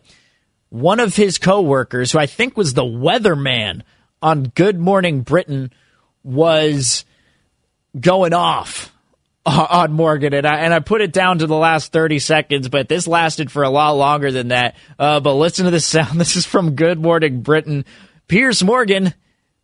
[0.76, 3.82] one of his coworkers, who I think was the weatherman
[4.20, 5.72] on Good Morning Britain,
[6.22, 7.04] was
[7.98, 8.92] going off
[9.46, 12.88] on Morgan, and I and I put it down to the last thirty seconds, but
[12.88, 14.76] this lasted for a lot longer than that.
[14.98, 16.18] Uh, but listen to the sound.
[16.18, 17.84] This is from Good Morning Britain.
[18.28, 19.14] Piers Morgan,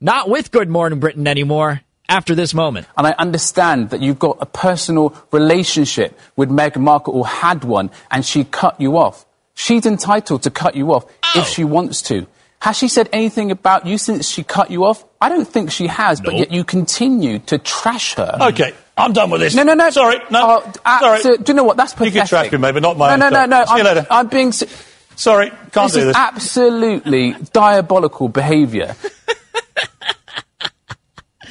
[0.00, 1.82] not with Good Morning Britain anymore.
[2.08, 2.86] After this moment.
[2.98, 7.90] And I understand that you've got a personal relationship with Meghan Markle or had one,
[8.10, 9.24] and she cut you off.
[9.54, 12.26] She's entitled to cut you off if she wants to.
[12.60, 15.04] Has she said anything about you since she cut you off?
[15.20, 18.38] I don't think she has, but yet you continue to trash her.
[18.40, 19.54] Okay, I'm done with this.
[19.56, 19.90] No, no, no.
[19.90, 20.62] Sorry, no.
[20.64, 21.20] Oh, uh, sorry.
[21.20, 21.76] So, do you know what?
[21.76, 22.14] That's pathetic.
[22.14, 23.16] You can trash me, maybe not my.
[23.16, 23.64] No, no, no, no.
[23.64, 24.06] See I'm, you later.
[24.08, 24.52] I'm being.
[24.52, 25.92] Sorry, can't this do this.
[25.92, 28.94] This is absolutely diabolical behaviour.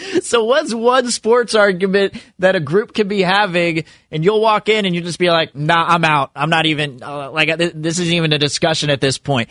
[0.22, 4.86] so what's one sports argument that a group can be having and you'll walk in
[4.86, 8.14] and you just be like nah i'm out i'm not even uh, like this isn't
[8.14, 9.50] even a discussion at this point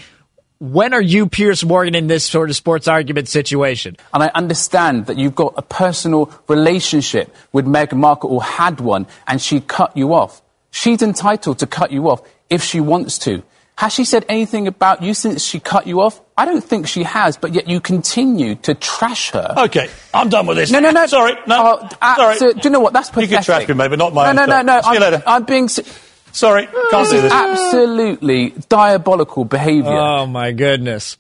[0.61, 3.97] when are you Pierce Morgan in this sort of sports argument situation?
[4.13, 9.07] And I understand that you've got a personal relationship with Meghan Markle or had one
[9.27, 10.43] and she cut you off.
[10.71, 13.43] She's entitled to cut you off if she wants to.
[13.81, 16.21] Has she said anything about you since she cut you off?
[16.37, 19.55] I don't think she has, but yet you continue to trash her.
[19.57, 20.71] Okay, I'm done with this.
[20.71, 21.07] No, no, no.
[21.07, 21.79] Sorry, no.
[21.81, 22.37] Oh, uh, Sorry.
[22.37, 22.93] So, do you know what?
[22.93, 23.31] That's pathetic.
[23.31, 24.33] You can trash me, maybe not my.
[24.33, 24.81] No, no, no, no.
[24.83, 25.23] See I'm, you later.
[25.27, 25.69] I'm being.
[25.69, 27.33] Sorry, can't this do this.
[27.33, 29.97] absolutely diabolical behaviour.
[29.97, 31.17] Oh my goodness.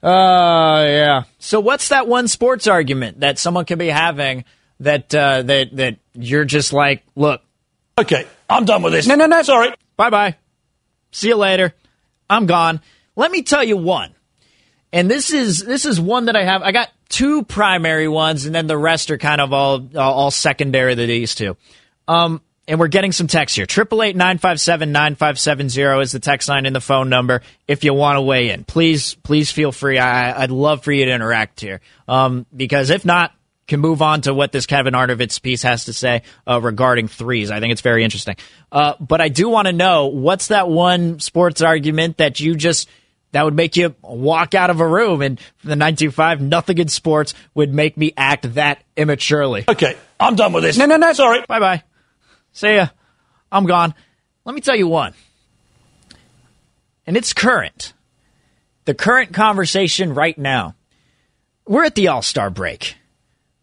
[0.00, 1.22] Uh, yeah.
[1.40, 4.44] So what's that one sports argument that someone can be having
[4.78, 7.42] that uh, that that you're just like, look.
[7.98, 9.08] Okay, I'm done with this.
[9.08, 9.42] No, no, no.
[9.42, 9.74] Sorry.
[9.96, 10.36] Bye bye.
[11.10, 11.74] See you later.
[12.30, 12.80] I'm gone.
[13.16, 14.14] Let me tell you one.
[14.92, 16.62] And this is this is one that I have.
[16.62, 20.96] I got two primary ones, and then the rest are kind of all all secondary
[20.96, 21.56] to these two.
[22.08, 23.66] Um, and we're getting some text here.
[23.66, 26.80] Triple eight nine five seven nine five seven zero is the text line and the
[26.80, 27.42] phone number.
[27.68, 29.98] If you want to weigh in, please please feel free.
[29.98, 31.80] I, I'd love for you to interact here.
[32.08, 33.32] Um, because if not,
[33.70, 37.50] can move on to what this Kevin Arnovitz piece has to say uh, regarding threes.
[37.50, 38.36] I think it's very interesting.
[38.70, 42.88] Uh, but I do want to know what's that one sports argument that you just
[43.32, 47.32] that would make you walk out of a room and the 925 nothing in sports
[47.54, 49.64] would make me act that immaturely.
[49.68, 50.76] Okay, I'm done with this.
[50.76, 51.12] No, no, no.
[51.12, 51.44] Sorry.
[51.48, 51.82] Bye bye.
[52.52, 52.88] See ya.
[53.52, 53.94] I'm gone.
[54.44, 55.14] Let me tell you one.
[57.06, 57.92] And it's current.
[58.84, 60.74] The current conversation right now.
[61.66, 62.96] We're at the All Star break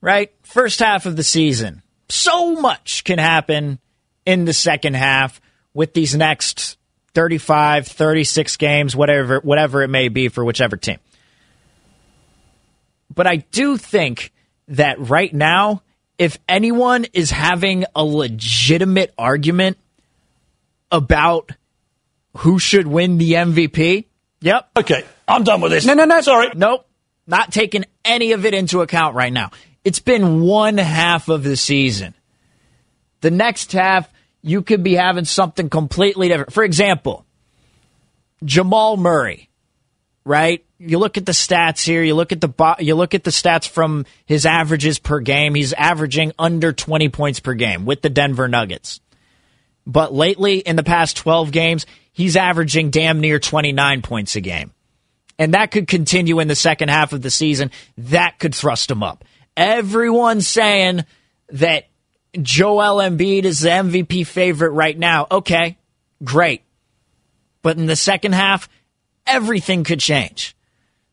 [0.02, 0.32] right?
[0.44, 1.82] First half of the season.
[2.10, 3.80] So much can happen
[4.26, 5.42] in the second half
[5.74, 6.78] with these next
[7.14, 11.00] 35, 36 games, whatever whatever it may be for whichever team.
[13.14, 14.32] But I do think
[14.68, 15.82] that right now
[16.18, 19.78] if anyone is having a legitimate argument
[20.92, 21.52] about
[22.38, 24.06] who should win the MVP,
[24.42, 24.70] yep.
[24.76, 25.86] Okay, I'm done with this.
[25.86, 26.22] No, no, no.
[26.22, 26.50] Sorry.
[26.56, 26.88] Nope.
[27.28, 29.52] Not taking any of it into account right now.
[29.88, 32.14] It's been one half of the season.
[33.22, 34.12] The next half,
[34.42, 36.52] you could be having something completely different.
[36.52, 37.26] For example,
[38.44, 39.50] Jamal Murray,
[40.26, 40.66] right?
[40.78, 42.04] You look at the stats here.
[42.04, 45.56] You look at the you look at the stats from his averages per game.
[45.56, 49.00] He's averaging under 20 points per game with the Denver Nuggets.
[49.86, 54.74] But lately, in the past 12 games, he's averaging damn near 29 points a game.
[55.40, 57.72] And that could continue in the second half of the season.
[57.98, 59.24] That could thrust him up.
[59.58, 61.04] Everyone's saying
[61.50, 61.90] that
[62.40, 65.28] Joel Embiid is the MVP favorite right now.
[65.30, 65.78] Okay,
[66.24, 66.62] great.
[67.62, 68.70] But in the second half,
[69.26, 70.56] everything could change.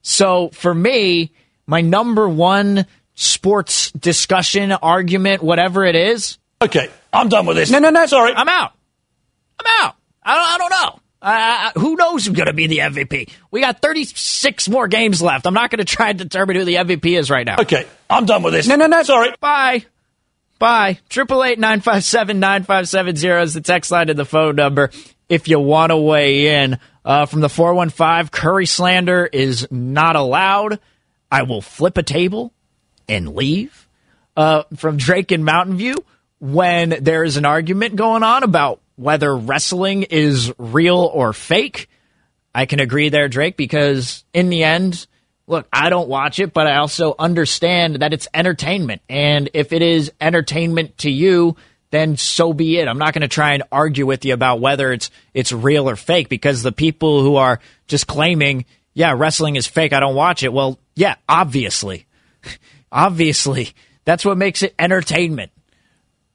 [0.03, 1.33] So for me,
[1.67, 7.71] my number one sports discussion, argument, whatever it is, Okay, I'm done with this.
[7.71, 8.07] No, no, no.
[8.07, 8.33] Sorry.
[8.35, 8.73] I'm out.
[9.59, 9.97] I'm out.
[10.23, 11.01] I don't, I don't know.
[11.25, 13.31] I, I, who knows who's going to be the MVP?
[13.51, 15.47] We got 36 more games left.
[15.47, 17.57] I'm not going to try and determine who the MVP is right now.
[17.61, 18.69] Okay, I'm done with this.
[18.69, 19.03] No, no, no.
[19.03, 19.35] Sorry.
[19.41, 19.87] Bye.
[20.59, 20.99] Bye.
[21.09, 24.25] Triple eight nine five seven nine five seven zero is the text line and the
[24.25, 24.91] phone number
[25.29, 26.79] if you want to weigh in.
[27.05, 30.79] Uh, from the four one five, Curry slander is not allowed.
[31.31, 32.53] I will flip a table
[33.09, 33.89] and leave.
[34.37, 35.97] Uh, from Drake in Mountain View,
[36.41, 41.89] when there is an argument going on about whether wrestling is real or fake,
[42.55, 45.07] I can agree there, Drake, because in the end,
[45.47, 49.03] look, I don't watch it, but I also understand that it's entertainment.
[49.09, 51.57] And if it is entertainment to you,
[51.91, 52.89] then so be it.
[52.89, 55.97] I'm not going to try and argue with you about whether it's it's real or
[55.97, 58.65] fake because the people who are just claiming,
[58.95, 60.53] yeah, wrestling is fake, I don't watch it.
[60.53, 62.07] Well, yeah, obviously.
[62.93, 63.71] obviously.
[64.05, 65.53] That's what makes it entertainment.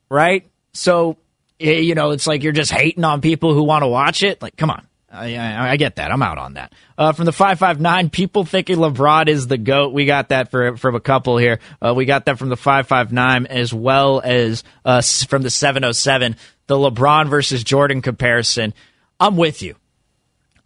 [0.09, 0.49] Right?
[0.73, 1.17] So,
[1.59, 4.41] you know, it's like you're just hating on people who want to watch it.
[4.41, 4.85] Like, come on.
[5.11, 6.11] I, I, I get that.
[6.11, 6.73] I'm out on that.
[6.97, 9.91] Uh, from the 559, people thinking LeBron is the GOAT.
[9.91, 11.59] We got that for, from a couple here.
[11.81, 16.35] Uh, we got that from the 559 as well as uh, from the 707.
[16.67, 18.73] The LeBron versus Jordan comparison.
[19.19, 19.75] I'm with you.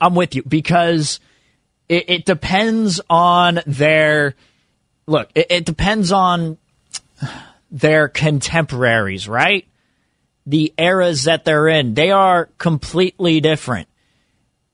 [0.01, 1.21] I'm with you because
[1.87, 4.35] it, it depends on their
[5.07, 5.29] look.
[5.33, 6.57] It, it depends on
[7.71, 9.65] their contemporaries, right?
[10.45, 13.87] The eras that they're in, they are completely different.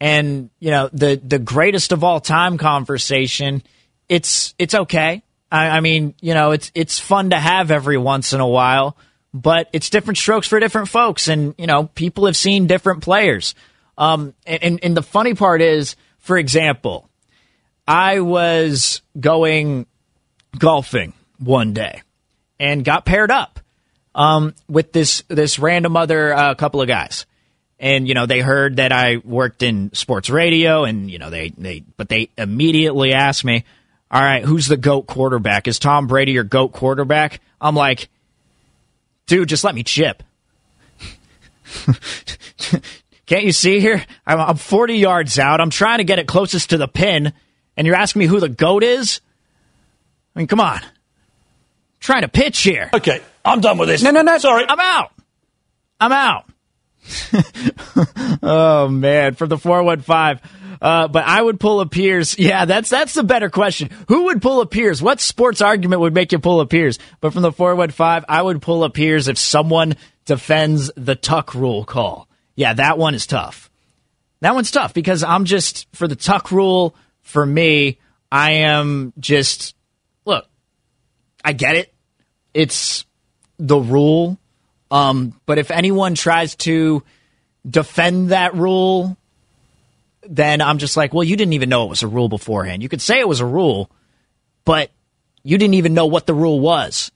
[0.02, 3.62] And you know the the greatest of all time conversation.
[4.08, 5.24] It's it's okay.
[5.52, 8.98] I, I mean, you know, it's it's fun to have every once in a while,
[9.34, 13.56] but it's different strokes for different folks, and you know, people have seen different players.
[13.98, 17.10] Um, and, and the funny part is, for example,
[17.86, 19.88] I was going
[20.58, 22.02] golfing one day
[22.60, 23.60] and got paired up
[24.16, 27.26] um, with this this random other uh, couple of guys.
[27.80, 31.50] And you know they heard that I worked in sports radio, and you know they
[31.50, 33.64] they but they immediately asked me,
[34.12, 35.68] "All right, who's the goat quarterback?
[35.68, 38.10] Is Tom Brady your goat quarterback?" I'm like,
[39.28, 40.24] "Dude, just let me chip."
[43.26, 44.04] Can't you see here?
[44.26, 45.62] I'm, I'm 40 yards out.
[45.62, 47.32] I'm trying to get it closest to the pin,
[47.78, 49.22] and you're asking me who the goat is?
[50.36, 50.82] I mean, come on.
[52.00, 52.90] trying to pitch here.
[52.94, 54.04] Okay, I'm done with this.
[54.04, 54.38] No, no, no.
[54.38, 54.66] Sorry.
[54.68, 55.12] I'm out.
[56.00, 56.46] I'm out.
[58.44, 60.42] oh man, from the four one five.
[60.82, 62.38] Uh, but I would pull a Piers.
[62.40, 63.90] Yeah, that's that's the better question.
[64.08, 65.02] Who would pull a Piers?
[65.02, 67.00] What sports argument would make you pull a Piers?
[67.20, 69.96] But from the four one five, I would pull a Piers if someone
[70.26, 72.30] defends the tuck rule call.
[72.56, 73.70] Yeah, that one is tough.
[74.42, 76.96] That one's tough because I'm just for the tuck rule.
[77.22, 78.00] For me,
[78.32, 79.76] I am just
[80.26, 80.48] look.
[81.44, 81.94] I get it.
[82.54, 83.06] It's
[83.60, 84.40] the rule.
[84.90, 87.04] Um, but if anyone tries to
[87.70, 89.18] defend that rule,
[90.28, 92.82] then I'm just like, well, you didn't even know it was a rule beforehand.
[92.82, 93.92] You could say it was a rule,
[94.66, 94.90] but
[95.44, 97.12] you didn't even know what the rule was.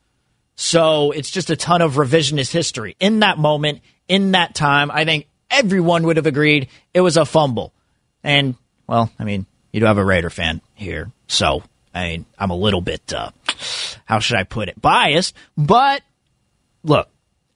[0.56, 2.96] So it's just a ton of revisionist history.
[3.00, 7.26] In that moment, in that time, I think everyone would have agreed it was a
[7.26, 7.74] fumble.
[8.24, 8.56] And,
[8.88, 11.12] well, I mean, you do have a Raider fan here.
[11.28, 11.64] So,
[11.94, 13.32] I mean, I'm a little bit, uh,
[14.06, 15.36] how should I put it, biased.
[15.58, 16.04] But,
[16.84, 17.10] look,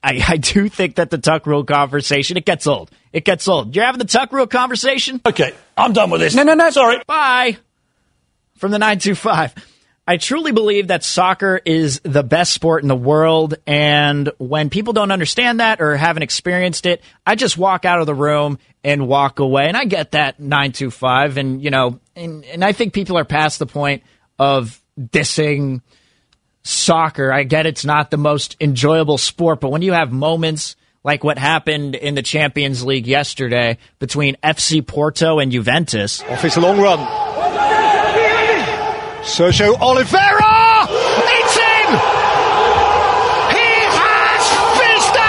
[0.03, 2.91] I, I do think that the tuck rule conversation, it gets old.
[3.13, 3.75] It gets old.
[3.75, 5.21] You're having the tuck rule conversation?
[5.25, 6.36] Okay, I'm done with this.
[6.36, 6.69] No, no, no.
[6.69, 7.01] Sorry.
[7.05, 7.57] Bye.
[8.55, 9.53] From the 925.
[10.09, 13.55] I truly believe that soccer is the best sport in the world.
[13.67, 18.05] And when people don't understand that or haven't experienced it, I just walk out of
[18.05, 19.67] the room and walk away.
[19.67, 21.38] And I get that 925.
[21.38, 24.03] And, you know, and, and I think people are past the point
[24.39, 25.82] of dissing
[26.68, 27.32] soccer.
[27.32, 31.38] I get it's not the most enjoyable sport, but when you have moments like what
[31.38, 36.99] happened in the Champions League yesterday between FC Porto and Juventus, Off his long run.
[39.24, 40.88] Sergio Oliveira!
[40.89, 41.89] It's in!
[43.55, 45.28] He has finished that!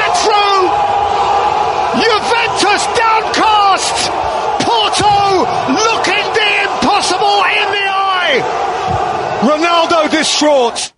[9.43, 10.93] Ronaldo distraught.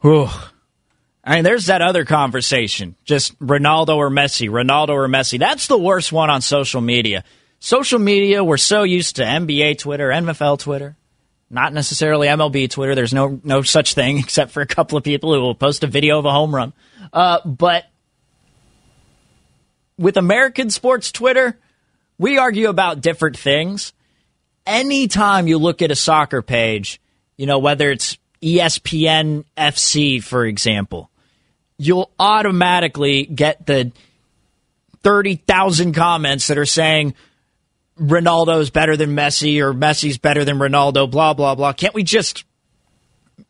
[1.23, 2.97] I mean, there's that other conversation.
[3.05, 5.39] Just Ronaldo or Messi, Ronaldo or Messi.
[5.39, 7.25] That's the worst one on social media.
[7.59, 10.97] Social media, we're so used to NBA Twitter, NFL Twitter,
[11.51, 12.95] not necessarily MLB Twitter.
[12.95, 15.87] There's no no such thing except for a couple of people who will post a
[15.87, 16.73] video of a home run.
[17.13, 17.85] Uh, but
[19.99, 21.59] with American sports Twitter,
[22.17, 23.93] we argue about different things.
[24.67, 27.01] Anytime you look at a soccer page,
[27.37, 31.11] you know, whether it's ESPN FC, for example,
[31.79, 33.93] you'll automatically get the
[35.03, 37.15] 30,000 comments that are saying
[37.99, 41.73] Ronaldo's better than Messi or Messi's better than Ronaldo, blah, blah, blah.
[41.73, 42.45] Can't we just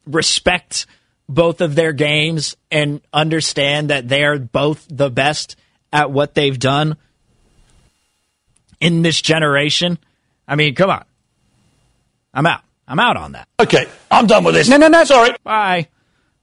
[0.07, 0.87] respect
[1.29, 5.57] both of their games and understand that they are both the best
[5.93, 6.97] at what they've done
[8.81, 9.99] in this generation?
[10.49, 11.05] I mean, come on.
[12.35, 12.63] I'm out.
[12.91, 13.47] I'm out on that.
[13.61, 14.69] Okay, I'm done with this.
[14.69, 15.05] No, no, no.
[15.05, 15.31] Sorry.
[15.45, 15.89] Bye.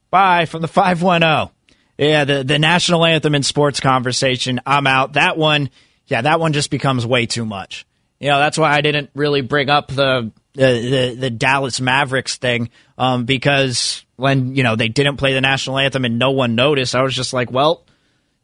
[0.10, 1.54] Bye from the 510.
[1.98, 4.62] Yeah, the, the national anthem in sports conversation.
[4.66, 5.14] I'm out.
[5.14, 5.70] That one,
[6.06, 7.86] yeah, that one just becomes way too much.
[8.20, 12.38] You know, that's why I didn't really bring up the the, the, the Dallas Mavericks
[12.38, 16.56] thing um, because when, you know, they didn't play the national anthem and no one
[16.56, 17.86] noticed, I was just like, well,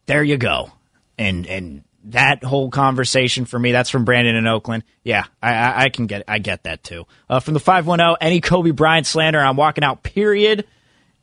[0.05, 0.71] there you go.
[1.17, 4.83] And, and that whole conversation for me, that's from Brandon in Oakland.
[5.03, 7.05] Yeah, I, I, I can get I get that too.
[7.29, 10.65] Uh, from the 510, any Kobe Bryant slander, I'm walking out, period.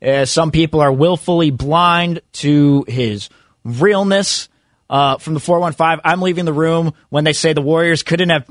[0.02, 3.28] Uh, some people are willfully blind to his
[3.64, 4.48] realness.
[4.88, 8.48] Uh, from the 415, I'm leaving the room when they say the Warriors couldn't have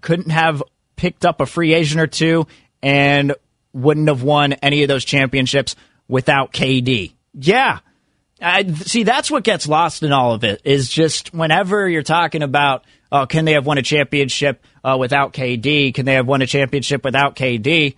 [0.00, 0.62] couldn't have
[0.96, 2.46] picked up a free agent or two
[2.82, 3.34] and
[3.72, 5.74] wouldn't have won any of those championships
[6.06, 7.12] without KD.
[7.34, 7.78] Yeah.
[8.42, 12.42] I, see, that's what gets lost in all of it is just whenever you're talking
[12.42, 15.94] about, oh, can they have won a championship uh, without KD?
[15.94, 17.94] Can they have won a championship without KD?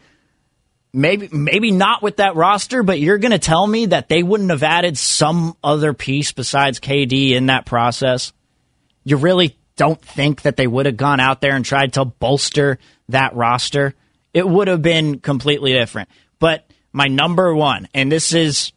[0.92, 4.51] Maybe, maybe not with that roster, but you're going to tell me that they wouldn't
[4.51, 8.32] have added some other piece besides KD in that process?
[9.03, 12.78] You really don't think that they would have gone out there and tried to bolster
[13.09, 13.95] that roster?
[14.32, 16.11] It would have been completely different.
[16.38, 18.72] But my number one, and this is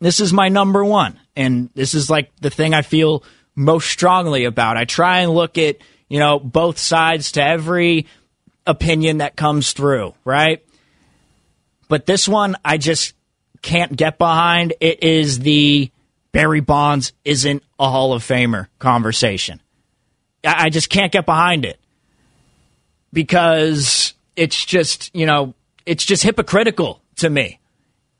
[0.00, 3.22] this is my number one, and this is like the thing I feel
[3.54, 4.76] most strongly about.
[4.76, 5.76] I try and look at
[6.08, 8.06] you know both sides to every
[8.66, 10.64] opinion that comes through, right?
[11.88, 13.14] But this one, I just
[13.62, 14.74] can't get behind.
[14.80, 15.90] It is the
[16.32, 19.60] Barry Bonds isn't a Hall of Famer conversation.
[20.44, 21.78] I just can't get behind it
[23.12, 27.59] because it's just, you know, it's just hypocritical to me.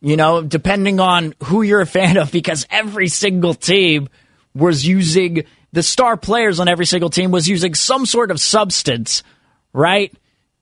[0.00, 4.08] You know, depending on who you're a fan of, because every single team
[4.54, 9.22] was using the star players on every single team was using some sort of substance,
[9.72, 10.12] right,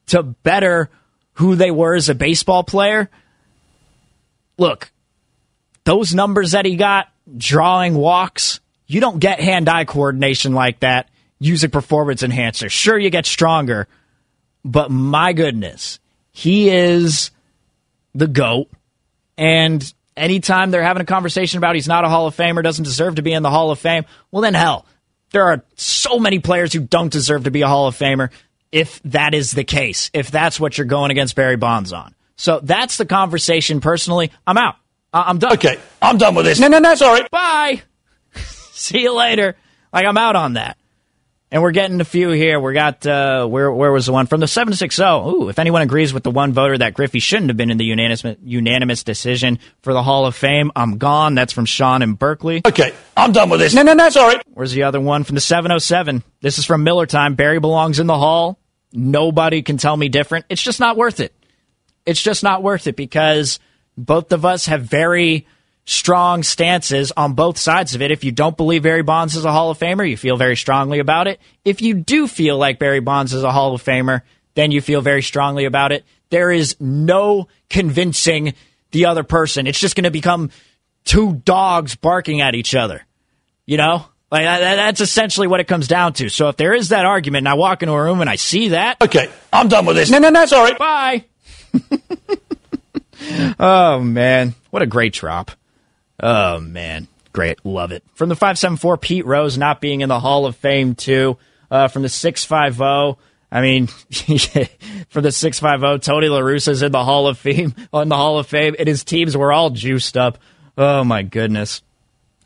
[0.08, 0.90] to better
[1.34, 3.08] who they were as a baseball player.
[4.58, 4.90] Look,
[5.84, 11.08] those numbers that he got, drawing walks, you don't get hand eye coordination like that
[11.38, 12.70] using performance enhancers.
[12.70, 13.86] Sure, you get stronger,
[14.64, 16.00] but my goodness,
[16.32, 17.30] he is
[18.14, 18.68] the GOAT.
[19.38, 23.14] And anytime they're having a conversation about he's not a Hall of Famer, doesn't deserve
[23.14, 24.84] to be in the Hall of Fame, well, then hell,
[25.30, 28.30] there are so many players who don't deserve to be a Hall of Famer
[28.72, 32.14] if that is the case, if that's what you're going against Barry Bonds on.
[32.36, 33.80] So that's the conversation.
[33.80, 34.74] Personally, I'm out.
[35.12, 35.54] I- I'm done.
[35.54, 36.60] Okay, I'm done with this.
[36.60, 36.94] No, no, no.
[36.94, 37.22] Sorry.
[37.30, 37.82] Bye.
[38.34, 39.56] See you later.
[39.92, 40.76] Like I'm out on that.
[41.50, 42.60] And we're getting a few here.
[42.60, 45.30] We got uh, where where was the one from the seven six zero?
[45.30, 47.86] Ooh, if anyone agrees with the one voter that Griffey shouldn't have been in the
[47.86, 51.34] unanimous unanimous decision for the Hall of Fame, I'm gone.
[51.34, 52.60] That's from Sean in Berkeley.
[52.66, 53.72] Okay, I'm done with this.
[53.72, 54.10] No, no, no.
[54.10, 54.36] Sorry.
[54.52, 56.22] Where's the other one from the 707?
[56.42, 57.34] This is from Miller Time.
[57.34, 58.58] Barry belongs in the Hall.
[58.92, 60.44] Nobody can tell me different.
[60.50, 61.34] It's just not worth it.
[62.04, 63.58] It's just not worth it because
[63.96, 65.46] both of us have very
[65.88, 68.10] strong stances on both sides of it.
[68.10, 70.98] If you don't believe Barry Bonds is a Hall of Famer, you feel very strongly
[70.98, 71.40] about it.
[71.64, 74.20] If you do feel like Barry Bonds is a Hall of Famer,
[74.54, 76.04] then you feel very strongly about it.
[76.28, 78.52] There is no convincing
[78.90, 79.66] the other person.
[79.66, 80.50] It's just going to become
[81.06, 83.06] two dogs barking at each other.
[83.64, 84.04] You know?
[84.30, 86.28] Like that, that's essentially what it comes down to.
[86.28, 88.68] So if there is that argument and I walk into a room and I see
[88.68, 90.10] that, Okay, I'm done with this.
[90.10, 90.44] No, no, no.
[90.44, 90.74] Sorry.
[90.74, 91.24] bye.
[93.58, 95.52] oh man, what a great drop.
[96.20, 98.04] Oh man, great, love it.
[98.14, 101.38] From the five seven four, Pete Rose not being in the Hall of Fame too.
[101.70, 103.18] Uh, from the six five zero,
[103.52, 103.86] I mean,
[105.08, 108.16] from the six five zero, Tony La Russa's in the Hall of Fame on the
[108.16, 110.38] Hall of Fame, and his teams were all juiced up.
[110.76, 111.82] Oh my goodness.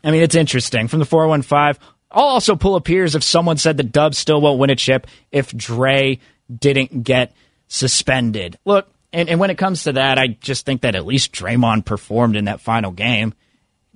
[0.03, 0.87] I mean, it's interesting.
[0.87, 4.59] From the 415, I'll also pull a Piers if someone said the Dubs still won't
[4.59, 6.19] win a chip if Dray
[6.53, 7.33] didn't get
[7.67, 8.57] suspended.
[8.65, 11.85] Look, and, and when it comes to that, I just think that at least Draymond
[11.85, 13.33] performed in that final game.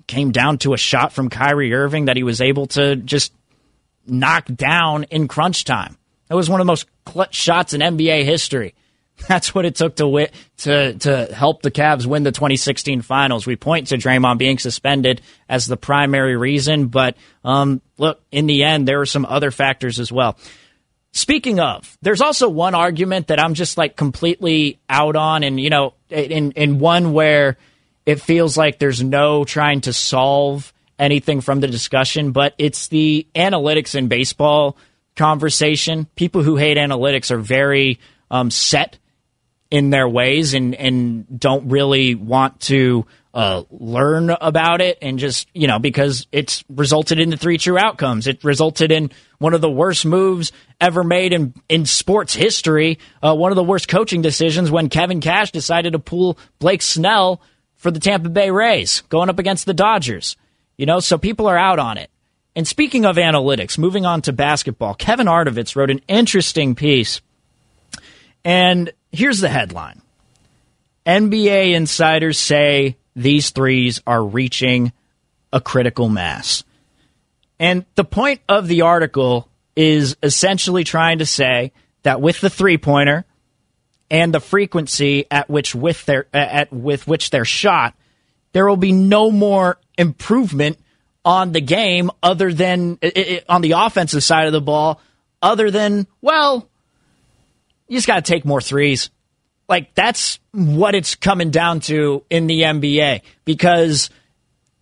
[0.08, 3.34] Came down to a shot from Kyrie Irving that he was able to just
[4.05, 5.97] knock down in crunch time.
[6.28, 8.74] That was one of the most clutch shots in NBA history.
[9.28, 13.47] That's what it took to win, to to help the Cavs win the 2016 Finals.
[13.47, 18.64] We point to Draymond being suspended as the primary reason, but um, look, in the
[18.64, 20.38] end, there were some other factors as well.
[21.14, 25.72] Speaking of, there's also one argument that I'm just like completely out on, and you
[25.72, 27.58] know, in in one where
[28.08, 33.28] it feels like there's no trying to solve anything from the discussion, but it's the
[33.36, 34.78] analytics in baseball
[35.18, 36.08] conversation.
[36.16, 37.99] People who hate analytics are very
[38.32, 38.97] um, set
[39.70, 45.49] in their ways and and don't really want to uh, learn about it and just
[45.53, 48.26] you know because it's resulted in the three true outcomes.
[48.26, 52.99] It resulted in one of the worst moves ever made in in sports history.
[53.22, 57.41] Uh, one of the worst coaching decisions when Kevin Cash decided to pull Blake Snell
[57.88, 60.36] for the Tampa Bay Rays going up against the Dodgers.
[60.76, 62.12] You know, so people are out on it.
[62.54, 67.22] And speaking of analytics, moving on to basketball, Kevin Arnovitz wrote an interesting piece.
[68.44, 70.02] And here's the headline
[71.06, 74.92] NBA insiders say these threes are reaching
[75.54, 76.66] a critical mass.
[77.58, 81.72] And the point of the article is essentially trying to say
[82.04, 83.24] that with the three pointer
[84.10, 87.93] and the frequency at which with their at with which they're shot,
[88.53, 90.78] there will be no more improvement
[91.26, 95.01] on the game other than it, it, on the offensive side of the ball
[95.41, 96.70] other than well
[97.88, 99.10] you just got to take more threes.
[99.70, 104.10] Like that's what it's coming down to in the NBA because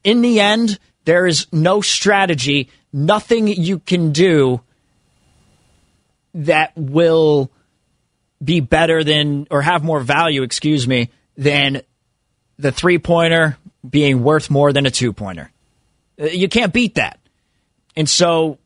[0.03, 4.61] in the end there is no strategy, nothing you can do
[6.34, 7.51] that will
[8.43, 11.81] be better than or have more value, excuse me, than
[12.57, 13.57] the three pointer
[13.88, 15.51] being worth more than a two pointer.
[16.19, 17.19] Uh, you can't beat that.
[17.95, 18.59] And so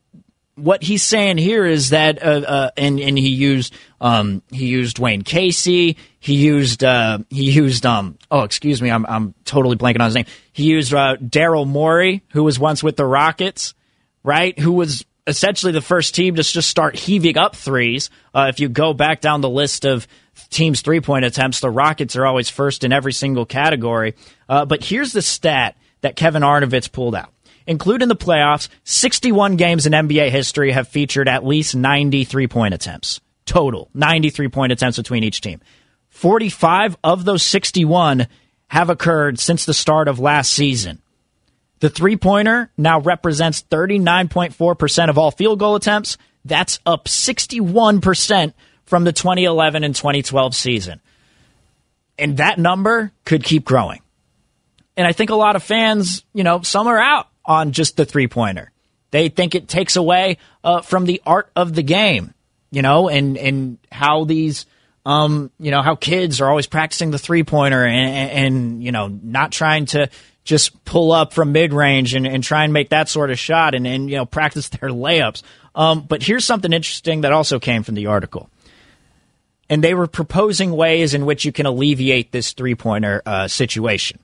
[0.56, 4.98] what he's saying here is that, uh, uh, and and he used um, he used
[4.98, 5.96] Dwane Casey.
[6.18, 10.14] He used uh, he used um, oh excuse me, I'm I'm totally blanking on his
[10.14, 10.26] name.
[10.52, 13.74] He used uh, Daryl Morey, who was once with the Rockets,
[14.22, 14.58] right?
[14.58, 18.10] Who was essentially the first team to just start heaving up threes.
[18.34, 20.06] Uh, if you go back down the list of
[20.50, 24.14] teams' three point attempts, the Rockets are always first in every single category.
[24.48, 27.32] Uh, but here's the stat that Kevin Arnovitz pulled out
[27.66, 33.20] including the playoffs, 61 games in NBA history have featured at least 93 point attempts.
[33.46, 35.60] Total 93 point attempts between each team.
[36.08, 38.26] 45 of those 61
[38.68, 41.00] have occurred since the start of last season.
[41.80, 46.18] The three pointer now represents 39.4% of all field goal attempts.
[46.44, 48.52] That's up 61%
[48.84, 51.00] from the 2011 and 2012 season.
[52.18, 54.00] And that number could keep growing.
[54.96, 58.04] And I think a lot of fans, you know, some are out on just the
[58.04, 58.70] three pointer.
[59.10, 62.34] They think it takes away uh, from the art of the game,
[62.70, 64.66] you know, and and how these,
[65.06, 68.92] um, you know, how kids are always practicing the three pointer and, and, and you
[68.92, 70.10] know not trying to
[70.44, 73.74] just pull up from mid range and, and try and make that sort of shot
[73.74, 75.42] and, and you know practice their layups.
[75.74, 78.50] Um, but here's something interesting that also came from the article.
[79.68, 84.18] And they were proposing ways in which you can alleviate this three pointer uh, situation.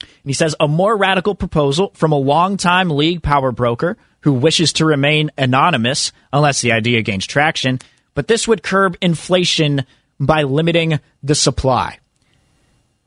[0.00, 4.72] And he says a more radical proposal from a longtime league power broker who wishes
[4.74, 7.80] to remain anonymous unless the idea gains traction,
[8.14, 9.84] but this would curb inflation
[10.20, 11.98] by limiting the supply.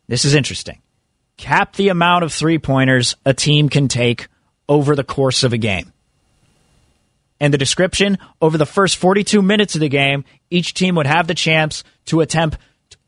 [0.07, 0.81] This is interesting.
[1.37, 4.27] Cap the amount of three pointers a team can take
[4.67, 5.91] over the course of a game.
[7.39, 11.27] And the description over the first 42 minutes of the game, each team would have
[11.27, 12.57] the chance to attempt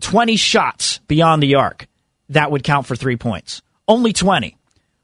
[0.01, 1.87] 20 shots beyond the arc.
[2.29, 4.57] That would count for three points only 20.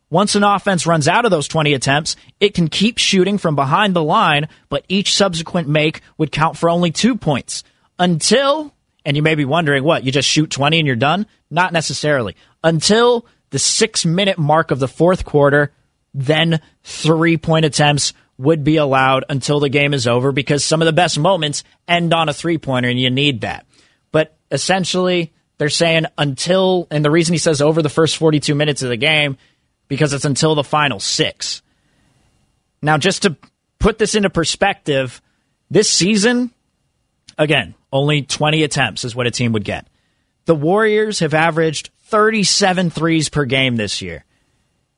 [0.09, 3.95] Once an offense runs out of those 20 attempts, it can keep shooting from behind
[3.95, 7.63] the line, but each subsequent make would count for only two points.
[7.97, 8.73] Until,
[9.05, 11.25] and you may be wondering, what, you just shoot 20 and you're done?
[11.49, 12.35] Not necessarily.
[12.63, 15.73] Until the six minute mark of the fourth quarter,
[16.13, 20.85] then three point attempts would be allowed until the game is over because some of
[20.85, 23.65] the best moments end on a three pointer and you need that.
[24.11, 28.81] But essentially, they're saying until, and the reason he says over the first 42 minutes
[28.81, 29.37] of the game,
[29.87, 31.61] because it's until the final six.
[32.81, 33.37] Now, just to
[33.79, 35.21] put this into perspective,
[35.69, 36.51] this season,
[37.43, 39.87] again, only 20 attempts is what a team would get.
[40.45, 44.25] The Warriors have averaged 37 threes per game this year,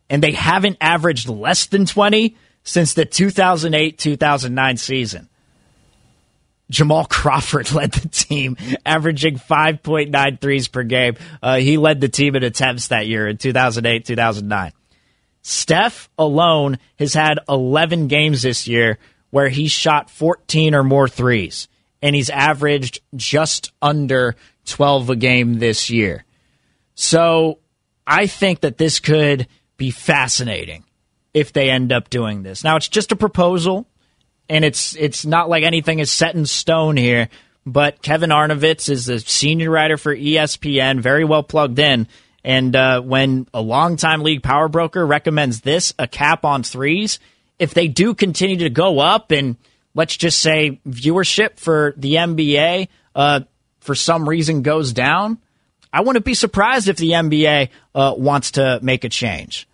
[0.09, 5.29] and they haven't averaged less than 20 since the 2008 2009 season.
[6.69, 11.15] Jamal Crawford led the team, averaging 5.9 threes per game.
[11.41, 14.71] Uh, he led the team in attempts that year in 2008, 2009.
[15.41, 18.97] Steph alone has had 11 games this year
[19.29, 21.67] where he shot 14 or more threes,
[22.05, 24.35] and he's averaged just under
[24.65, 26.23] 12 a game this year.
[26.93, 27.57] So
[28.05, 30.83] I think that this could be fascinating
[31.33, 32.63] if they end up doing this.
[32.63, 33.87] Now, it's just a proposal
[34.47, 37.27] and it's it's not like anything is set in stone here.
[37.65, 42.07] But Kevin Arnovitz is the senior writer for ESPN, very well plugged in.
[42.43, 47.17] And uh, when a longtime league power broker recommends this, a cap on threes,
[47.57, 49.57] if they do continue to go up, and
[49.95, 53.39] let's just say viewership for the NBA uh,
[53.79, 55.39] for some reason goes down,
[55.91, 59.67] I wouldn't be surprised if the NBA uh, wants to make a change.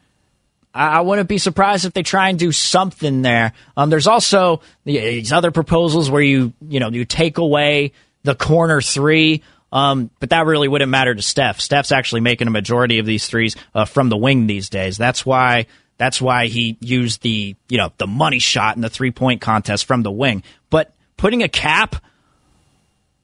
[0.74, 3.51] I wouldn't be surprised if they try and do something there.
[3.76, 7.91] Um, there's also these other proposals where you you know you take away
[8.24, 9.43] the corner three,
[9.74, 11.59] um, but that really wouldn't matter to Steph.
[11.59, 14.97] Steph's actually making a majority of these threes uh, from the wing these days.
[14.97, 15.65] That's why
[16.02, 19.86] that's why he used the you know the money shot in the three point contest
[19.86, 20.43] from the wing.
[20.70, 21.95] But putting a cap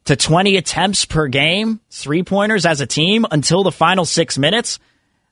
[0.05, 4.79] to 20 attempts per game, three pointers as a team until the final six minutes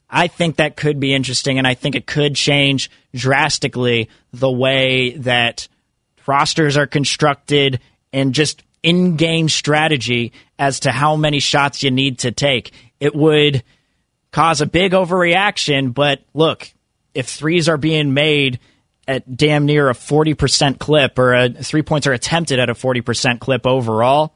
[0.09, 5.17] I think that could be interesting, and I think it could change drastically the way
[5.17, 5.67] that
[6.27, 7.79] rosters are constructed
[8.13, 12.71] and just in game strategy as to how many shots you need to take.
[12.99, 13.63] It would
[14.31, 16.71] cause a big overreaction, but look,
[17.15, 18.59] if threes are being made
[19.07, 23.39] at damn near a 40% clip or a three points are attempted at a 40%
[23.39, 24.35] clip overall,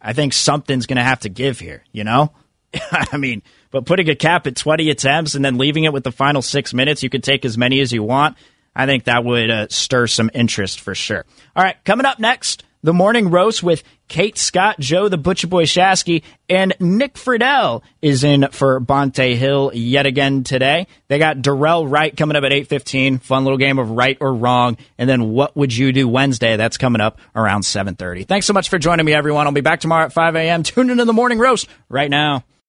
[0.00, 2.32] I think something's going to have to give here, you know?
[2.90, 6.12] I mean, but putting a cap at 20 attempts and then leaving it with the
[6.12, 8.36] final six minutes, you can take as many as you want.
[8.74, 11.24] I think that would uh, stir some interest for sure.
[11.54, 15.64] All right, coming up next, the morning roast with Kate Scott, Joe the Butcher Boy
[15.64, 20.86] Shasky, and Nick Friedell is in for Bonta Hill yet again today.
[21.08, 24.76] They got Darrell Wright coming up at 8.15, fun little game of right or wrong,
[24.98, 26.56] and then what would you do Wednesday?
[26.56, 28.26] That's coming up around 7.30.
[28.26, 29.46] Thanks so much for joining me, everyone.
[29.46, 30.62] I'll be back tomorrow at 5 a.m.
[30.62, 32.44] Tune into the morning roast right now.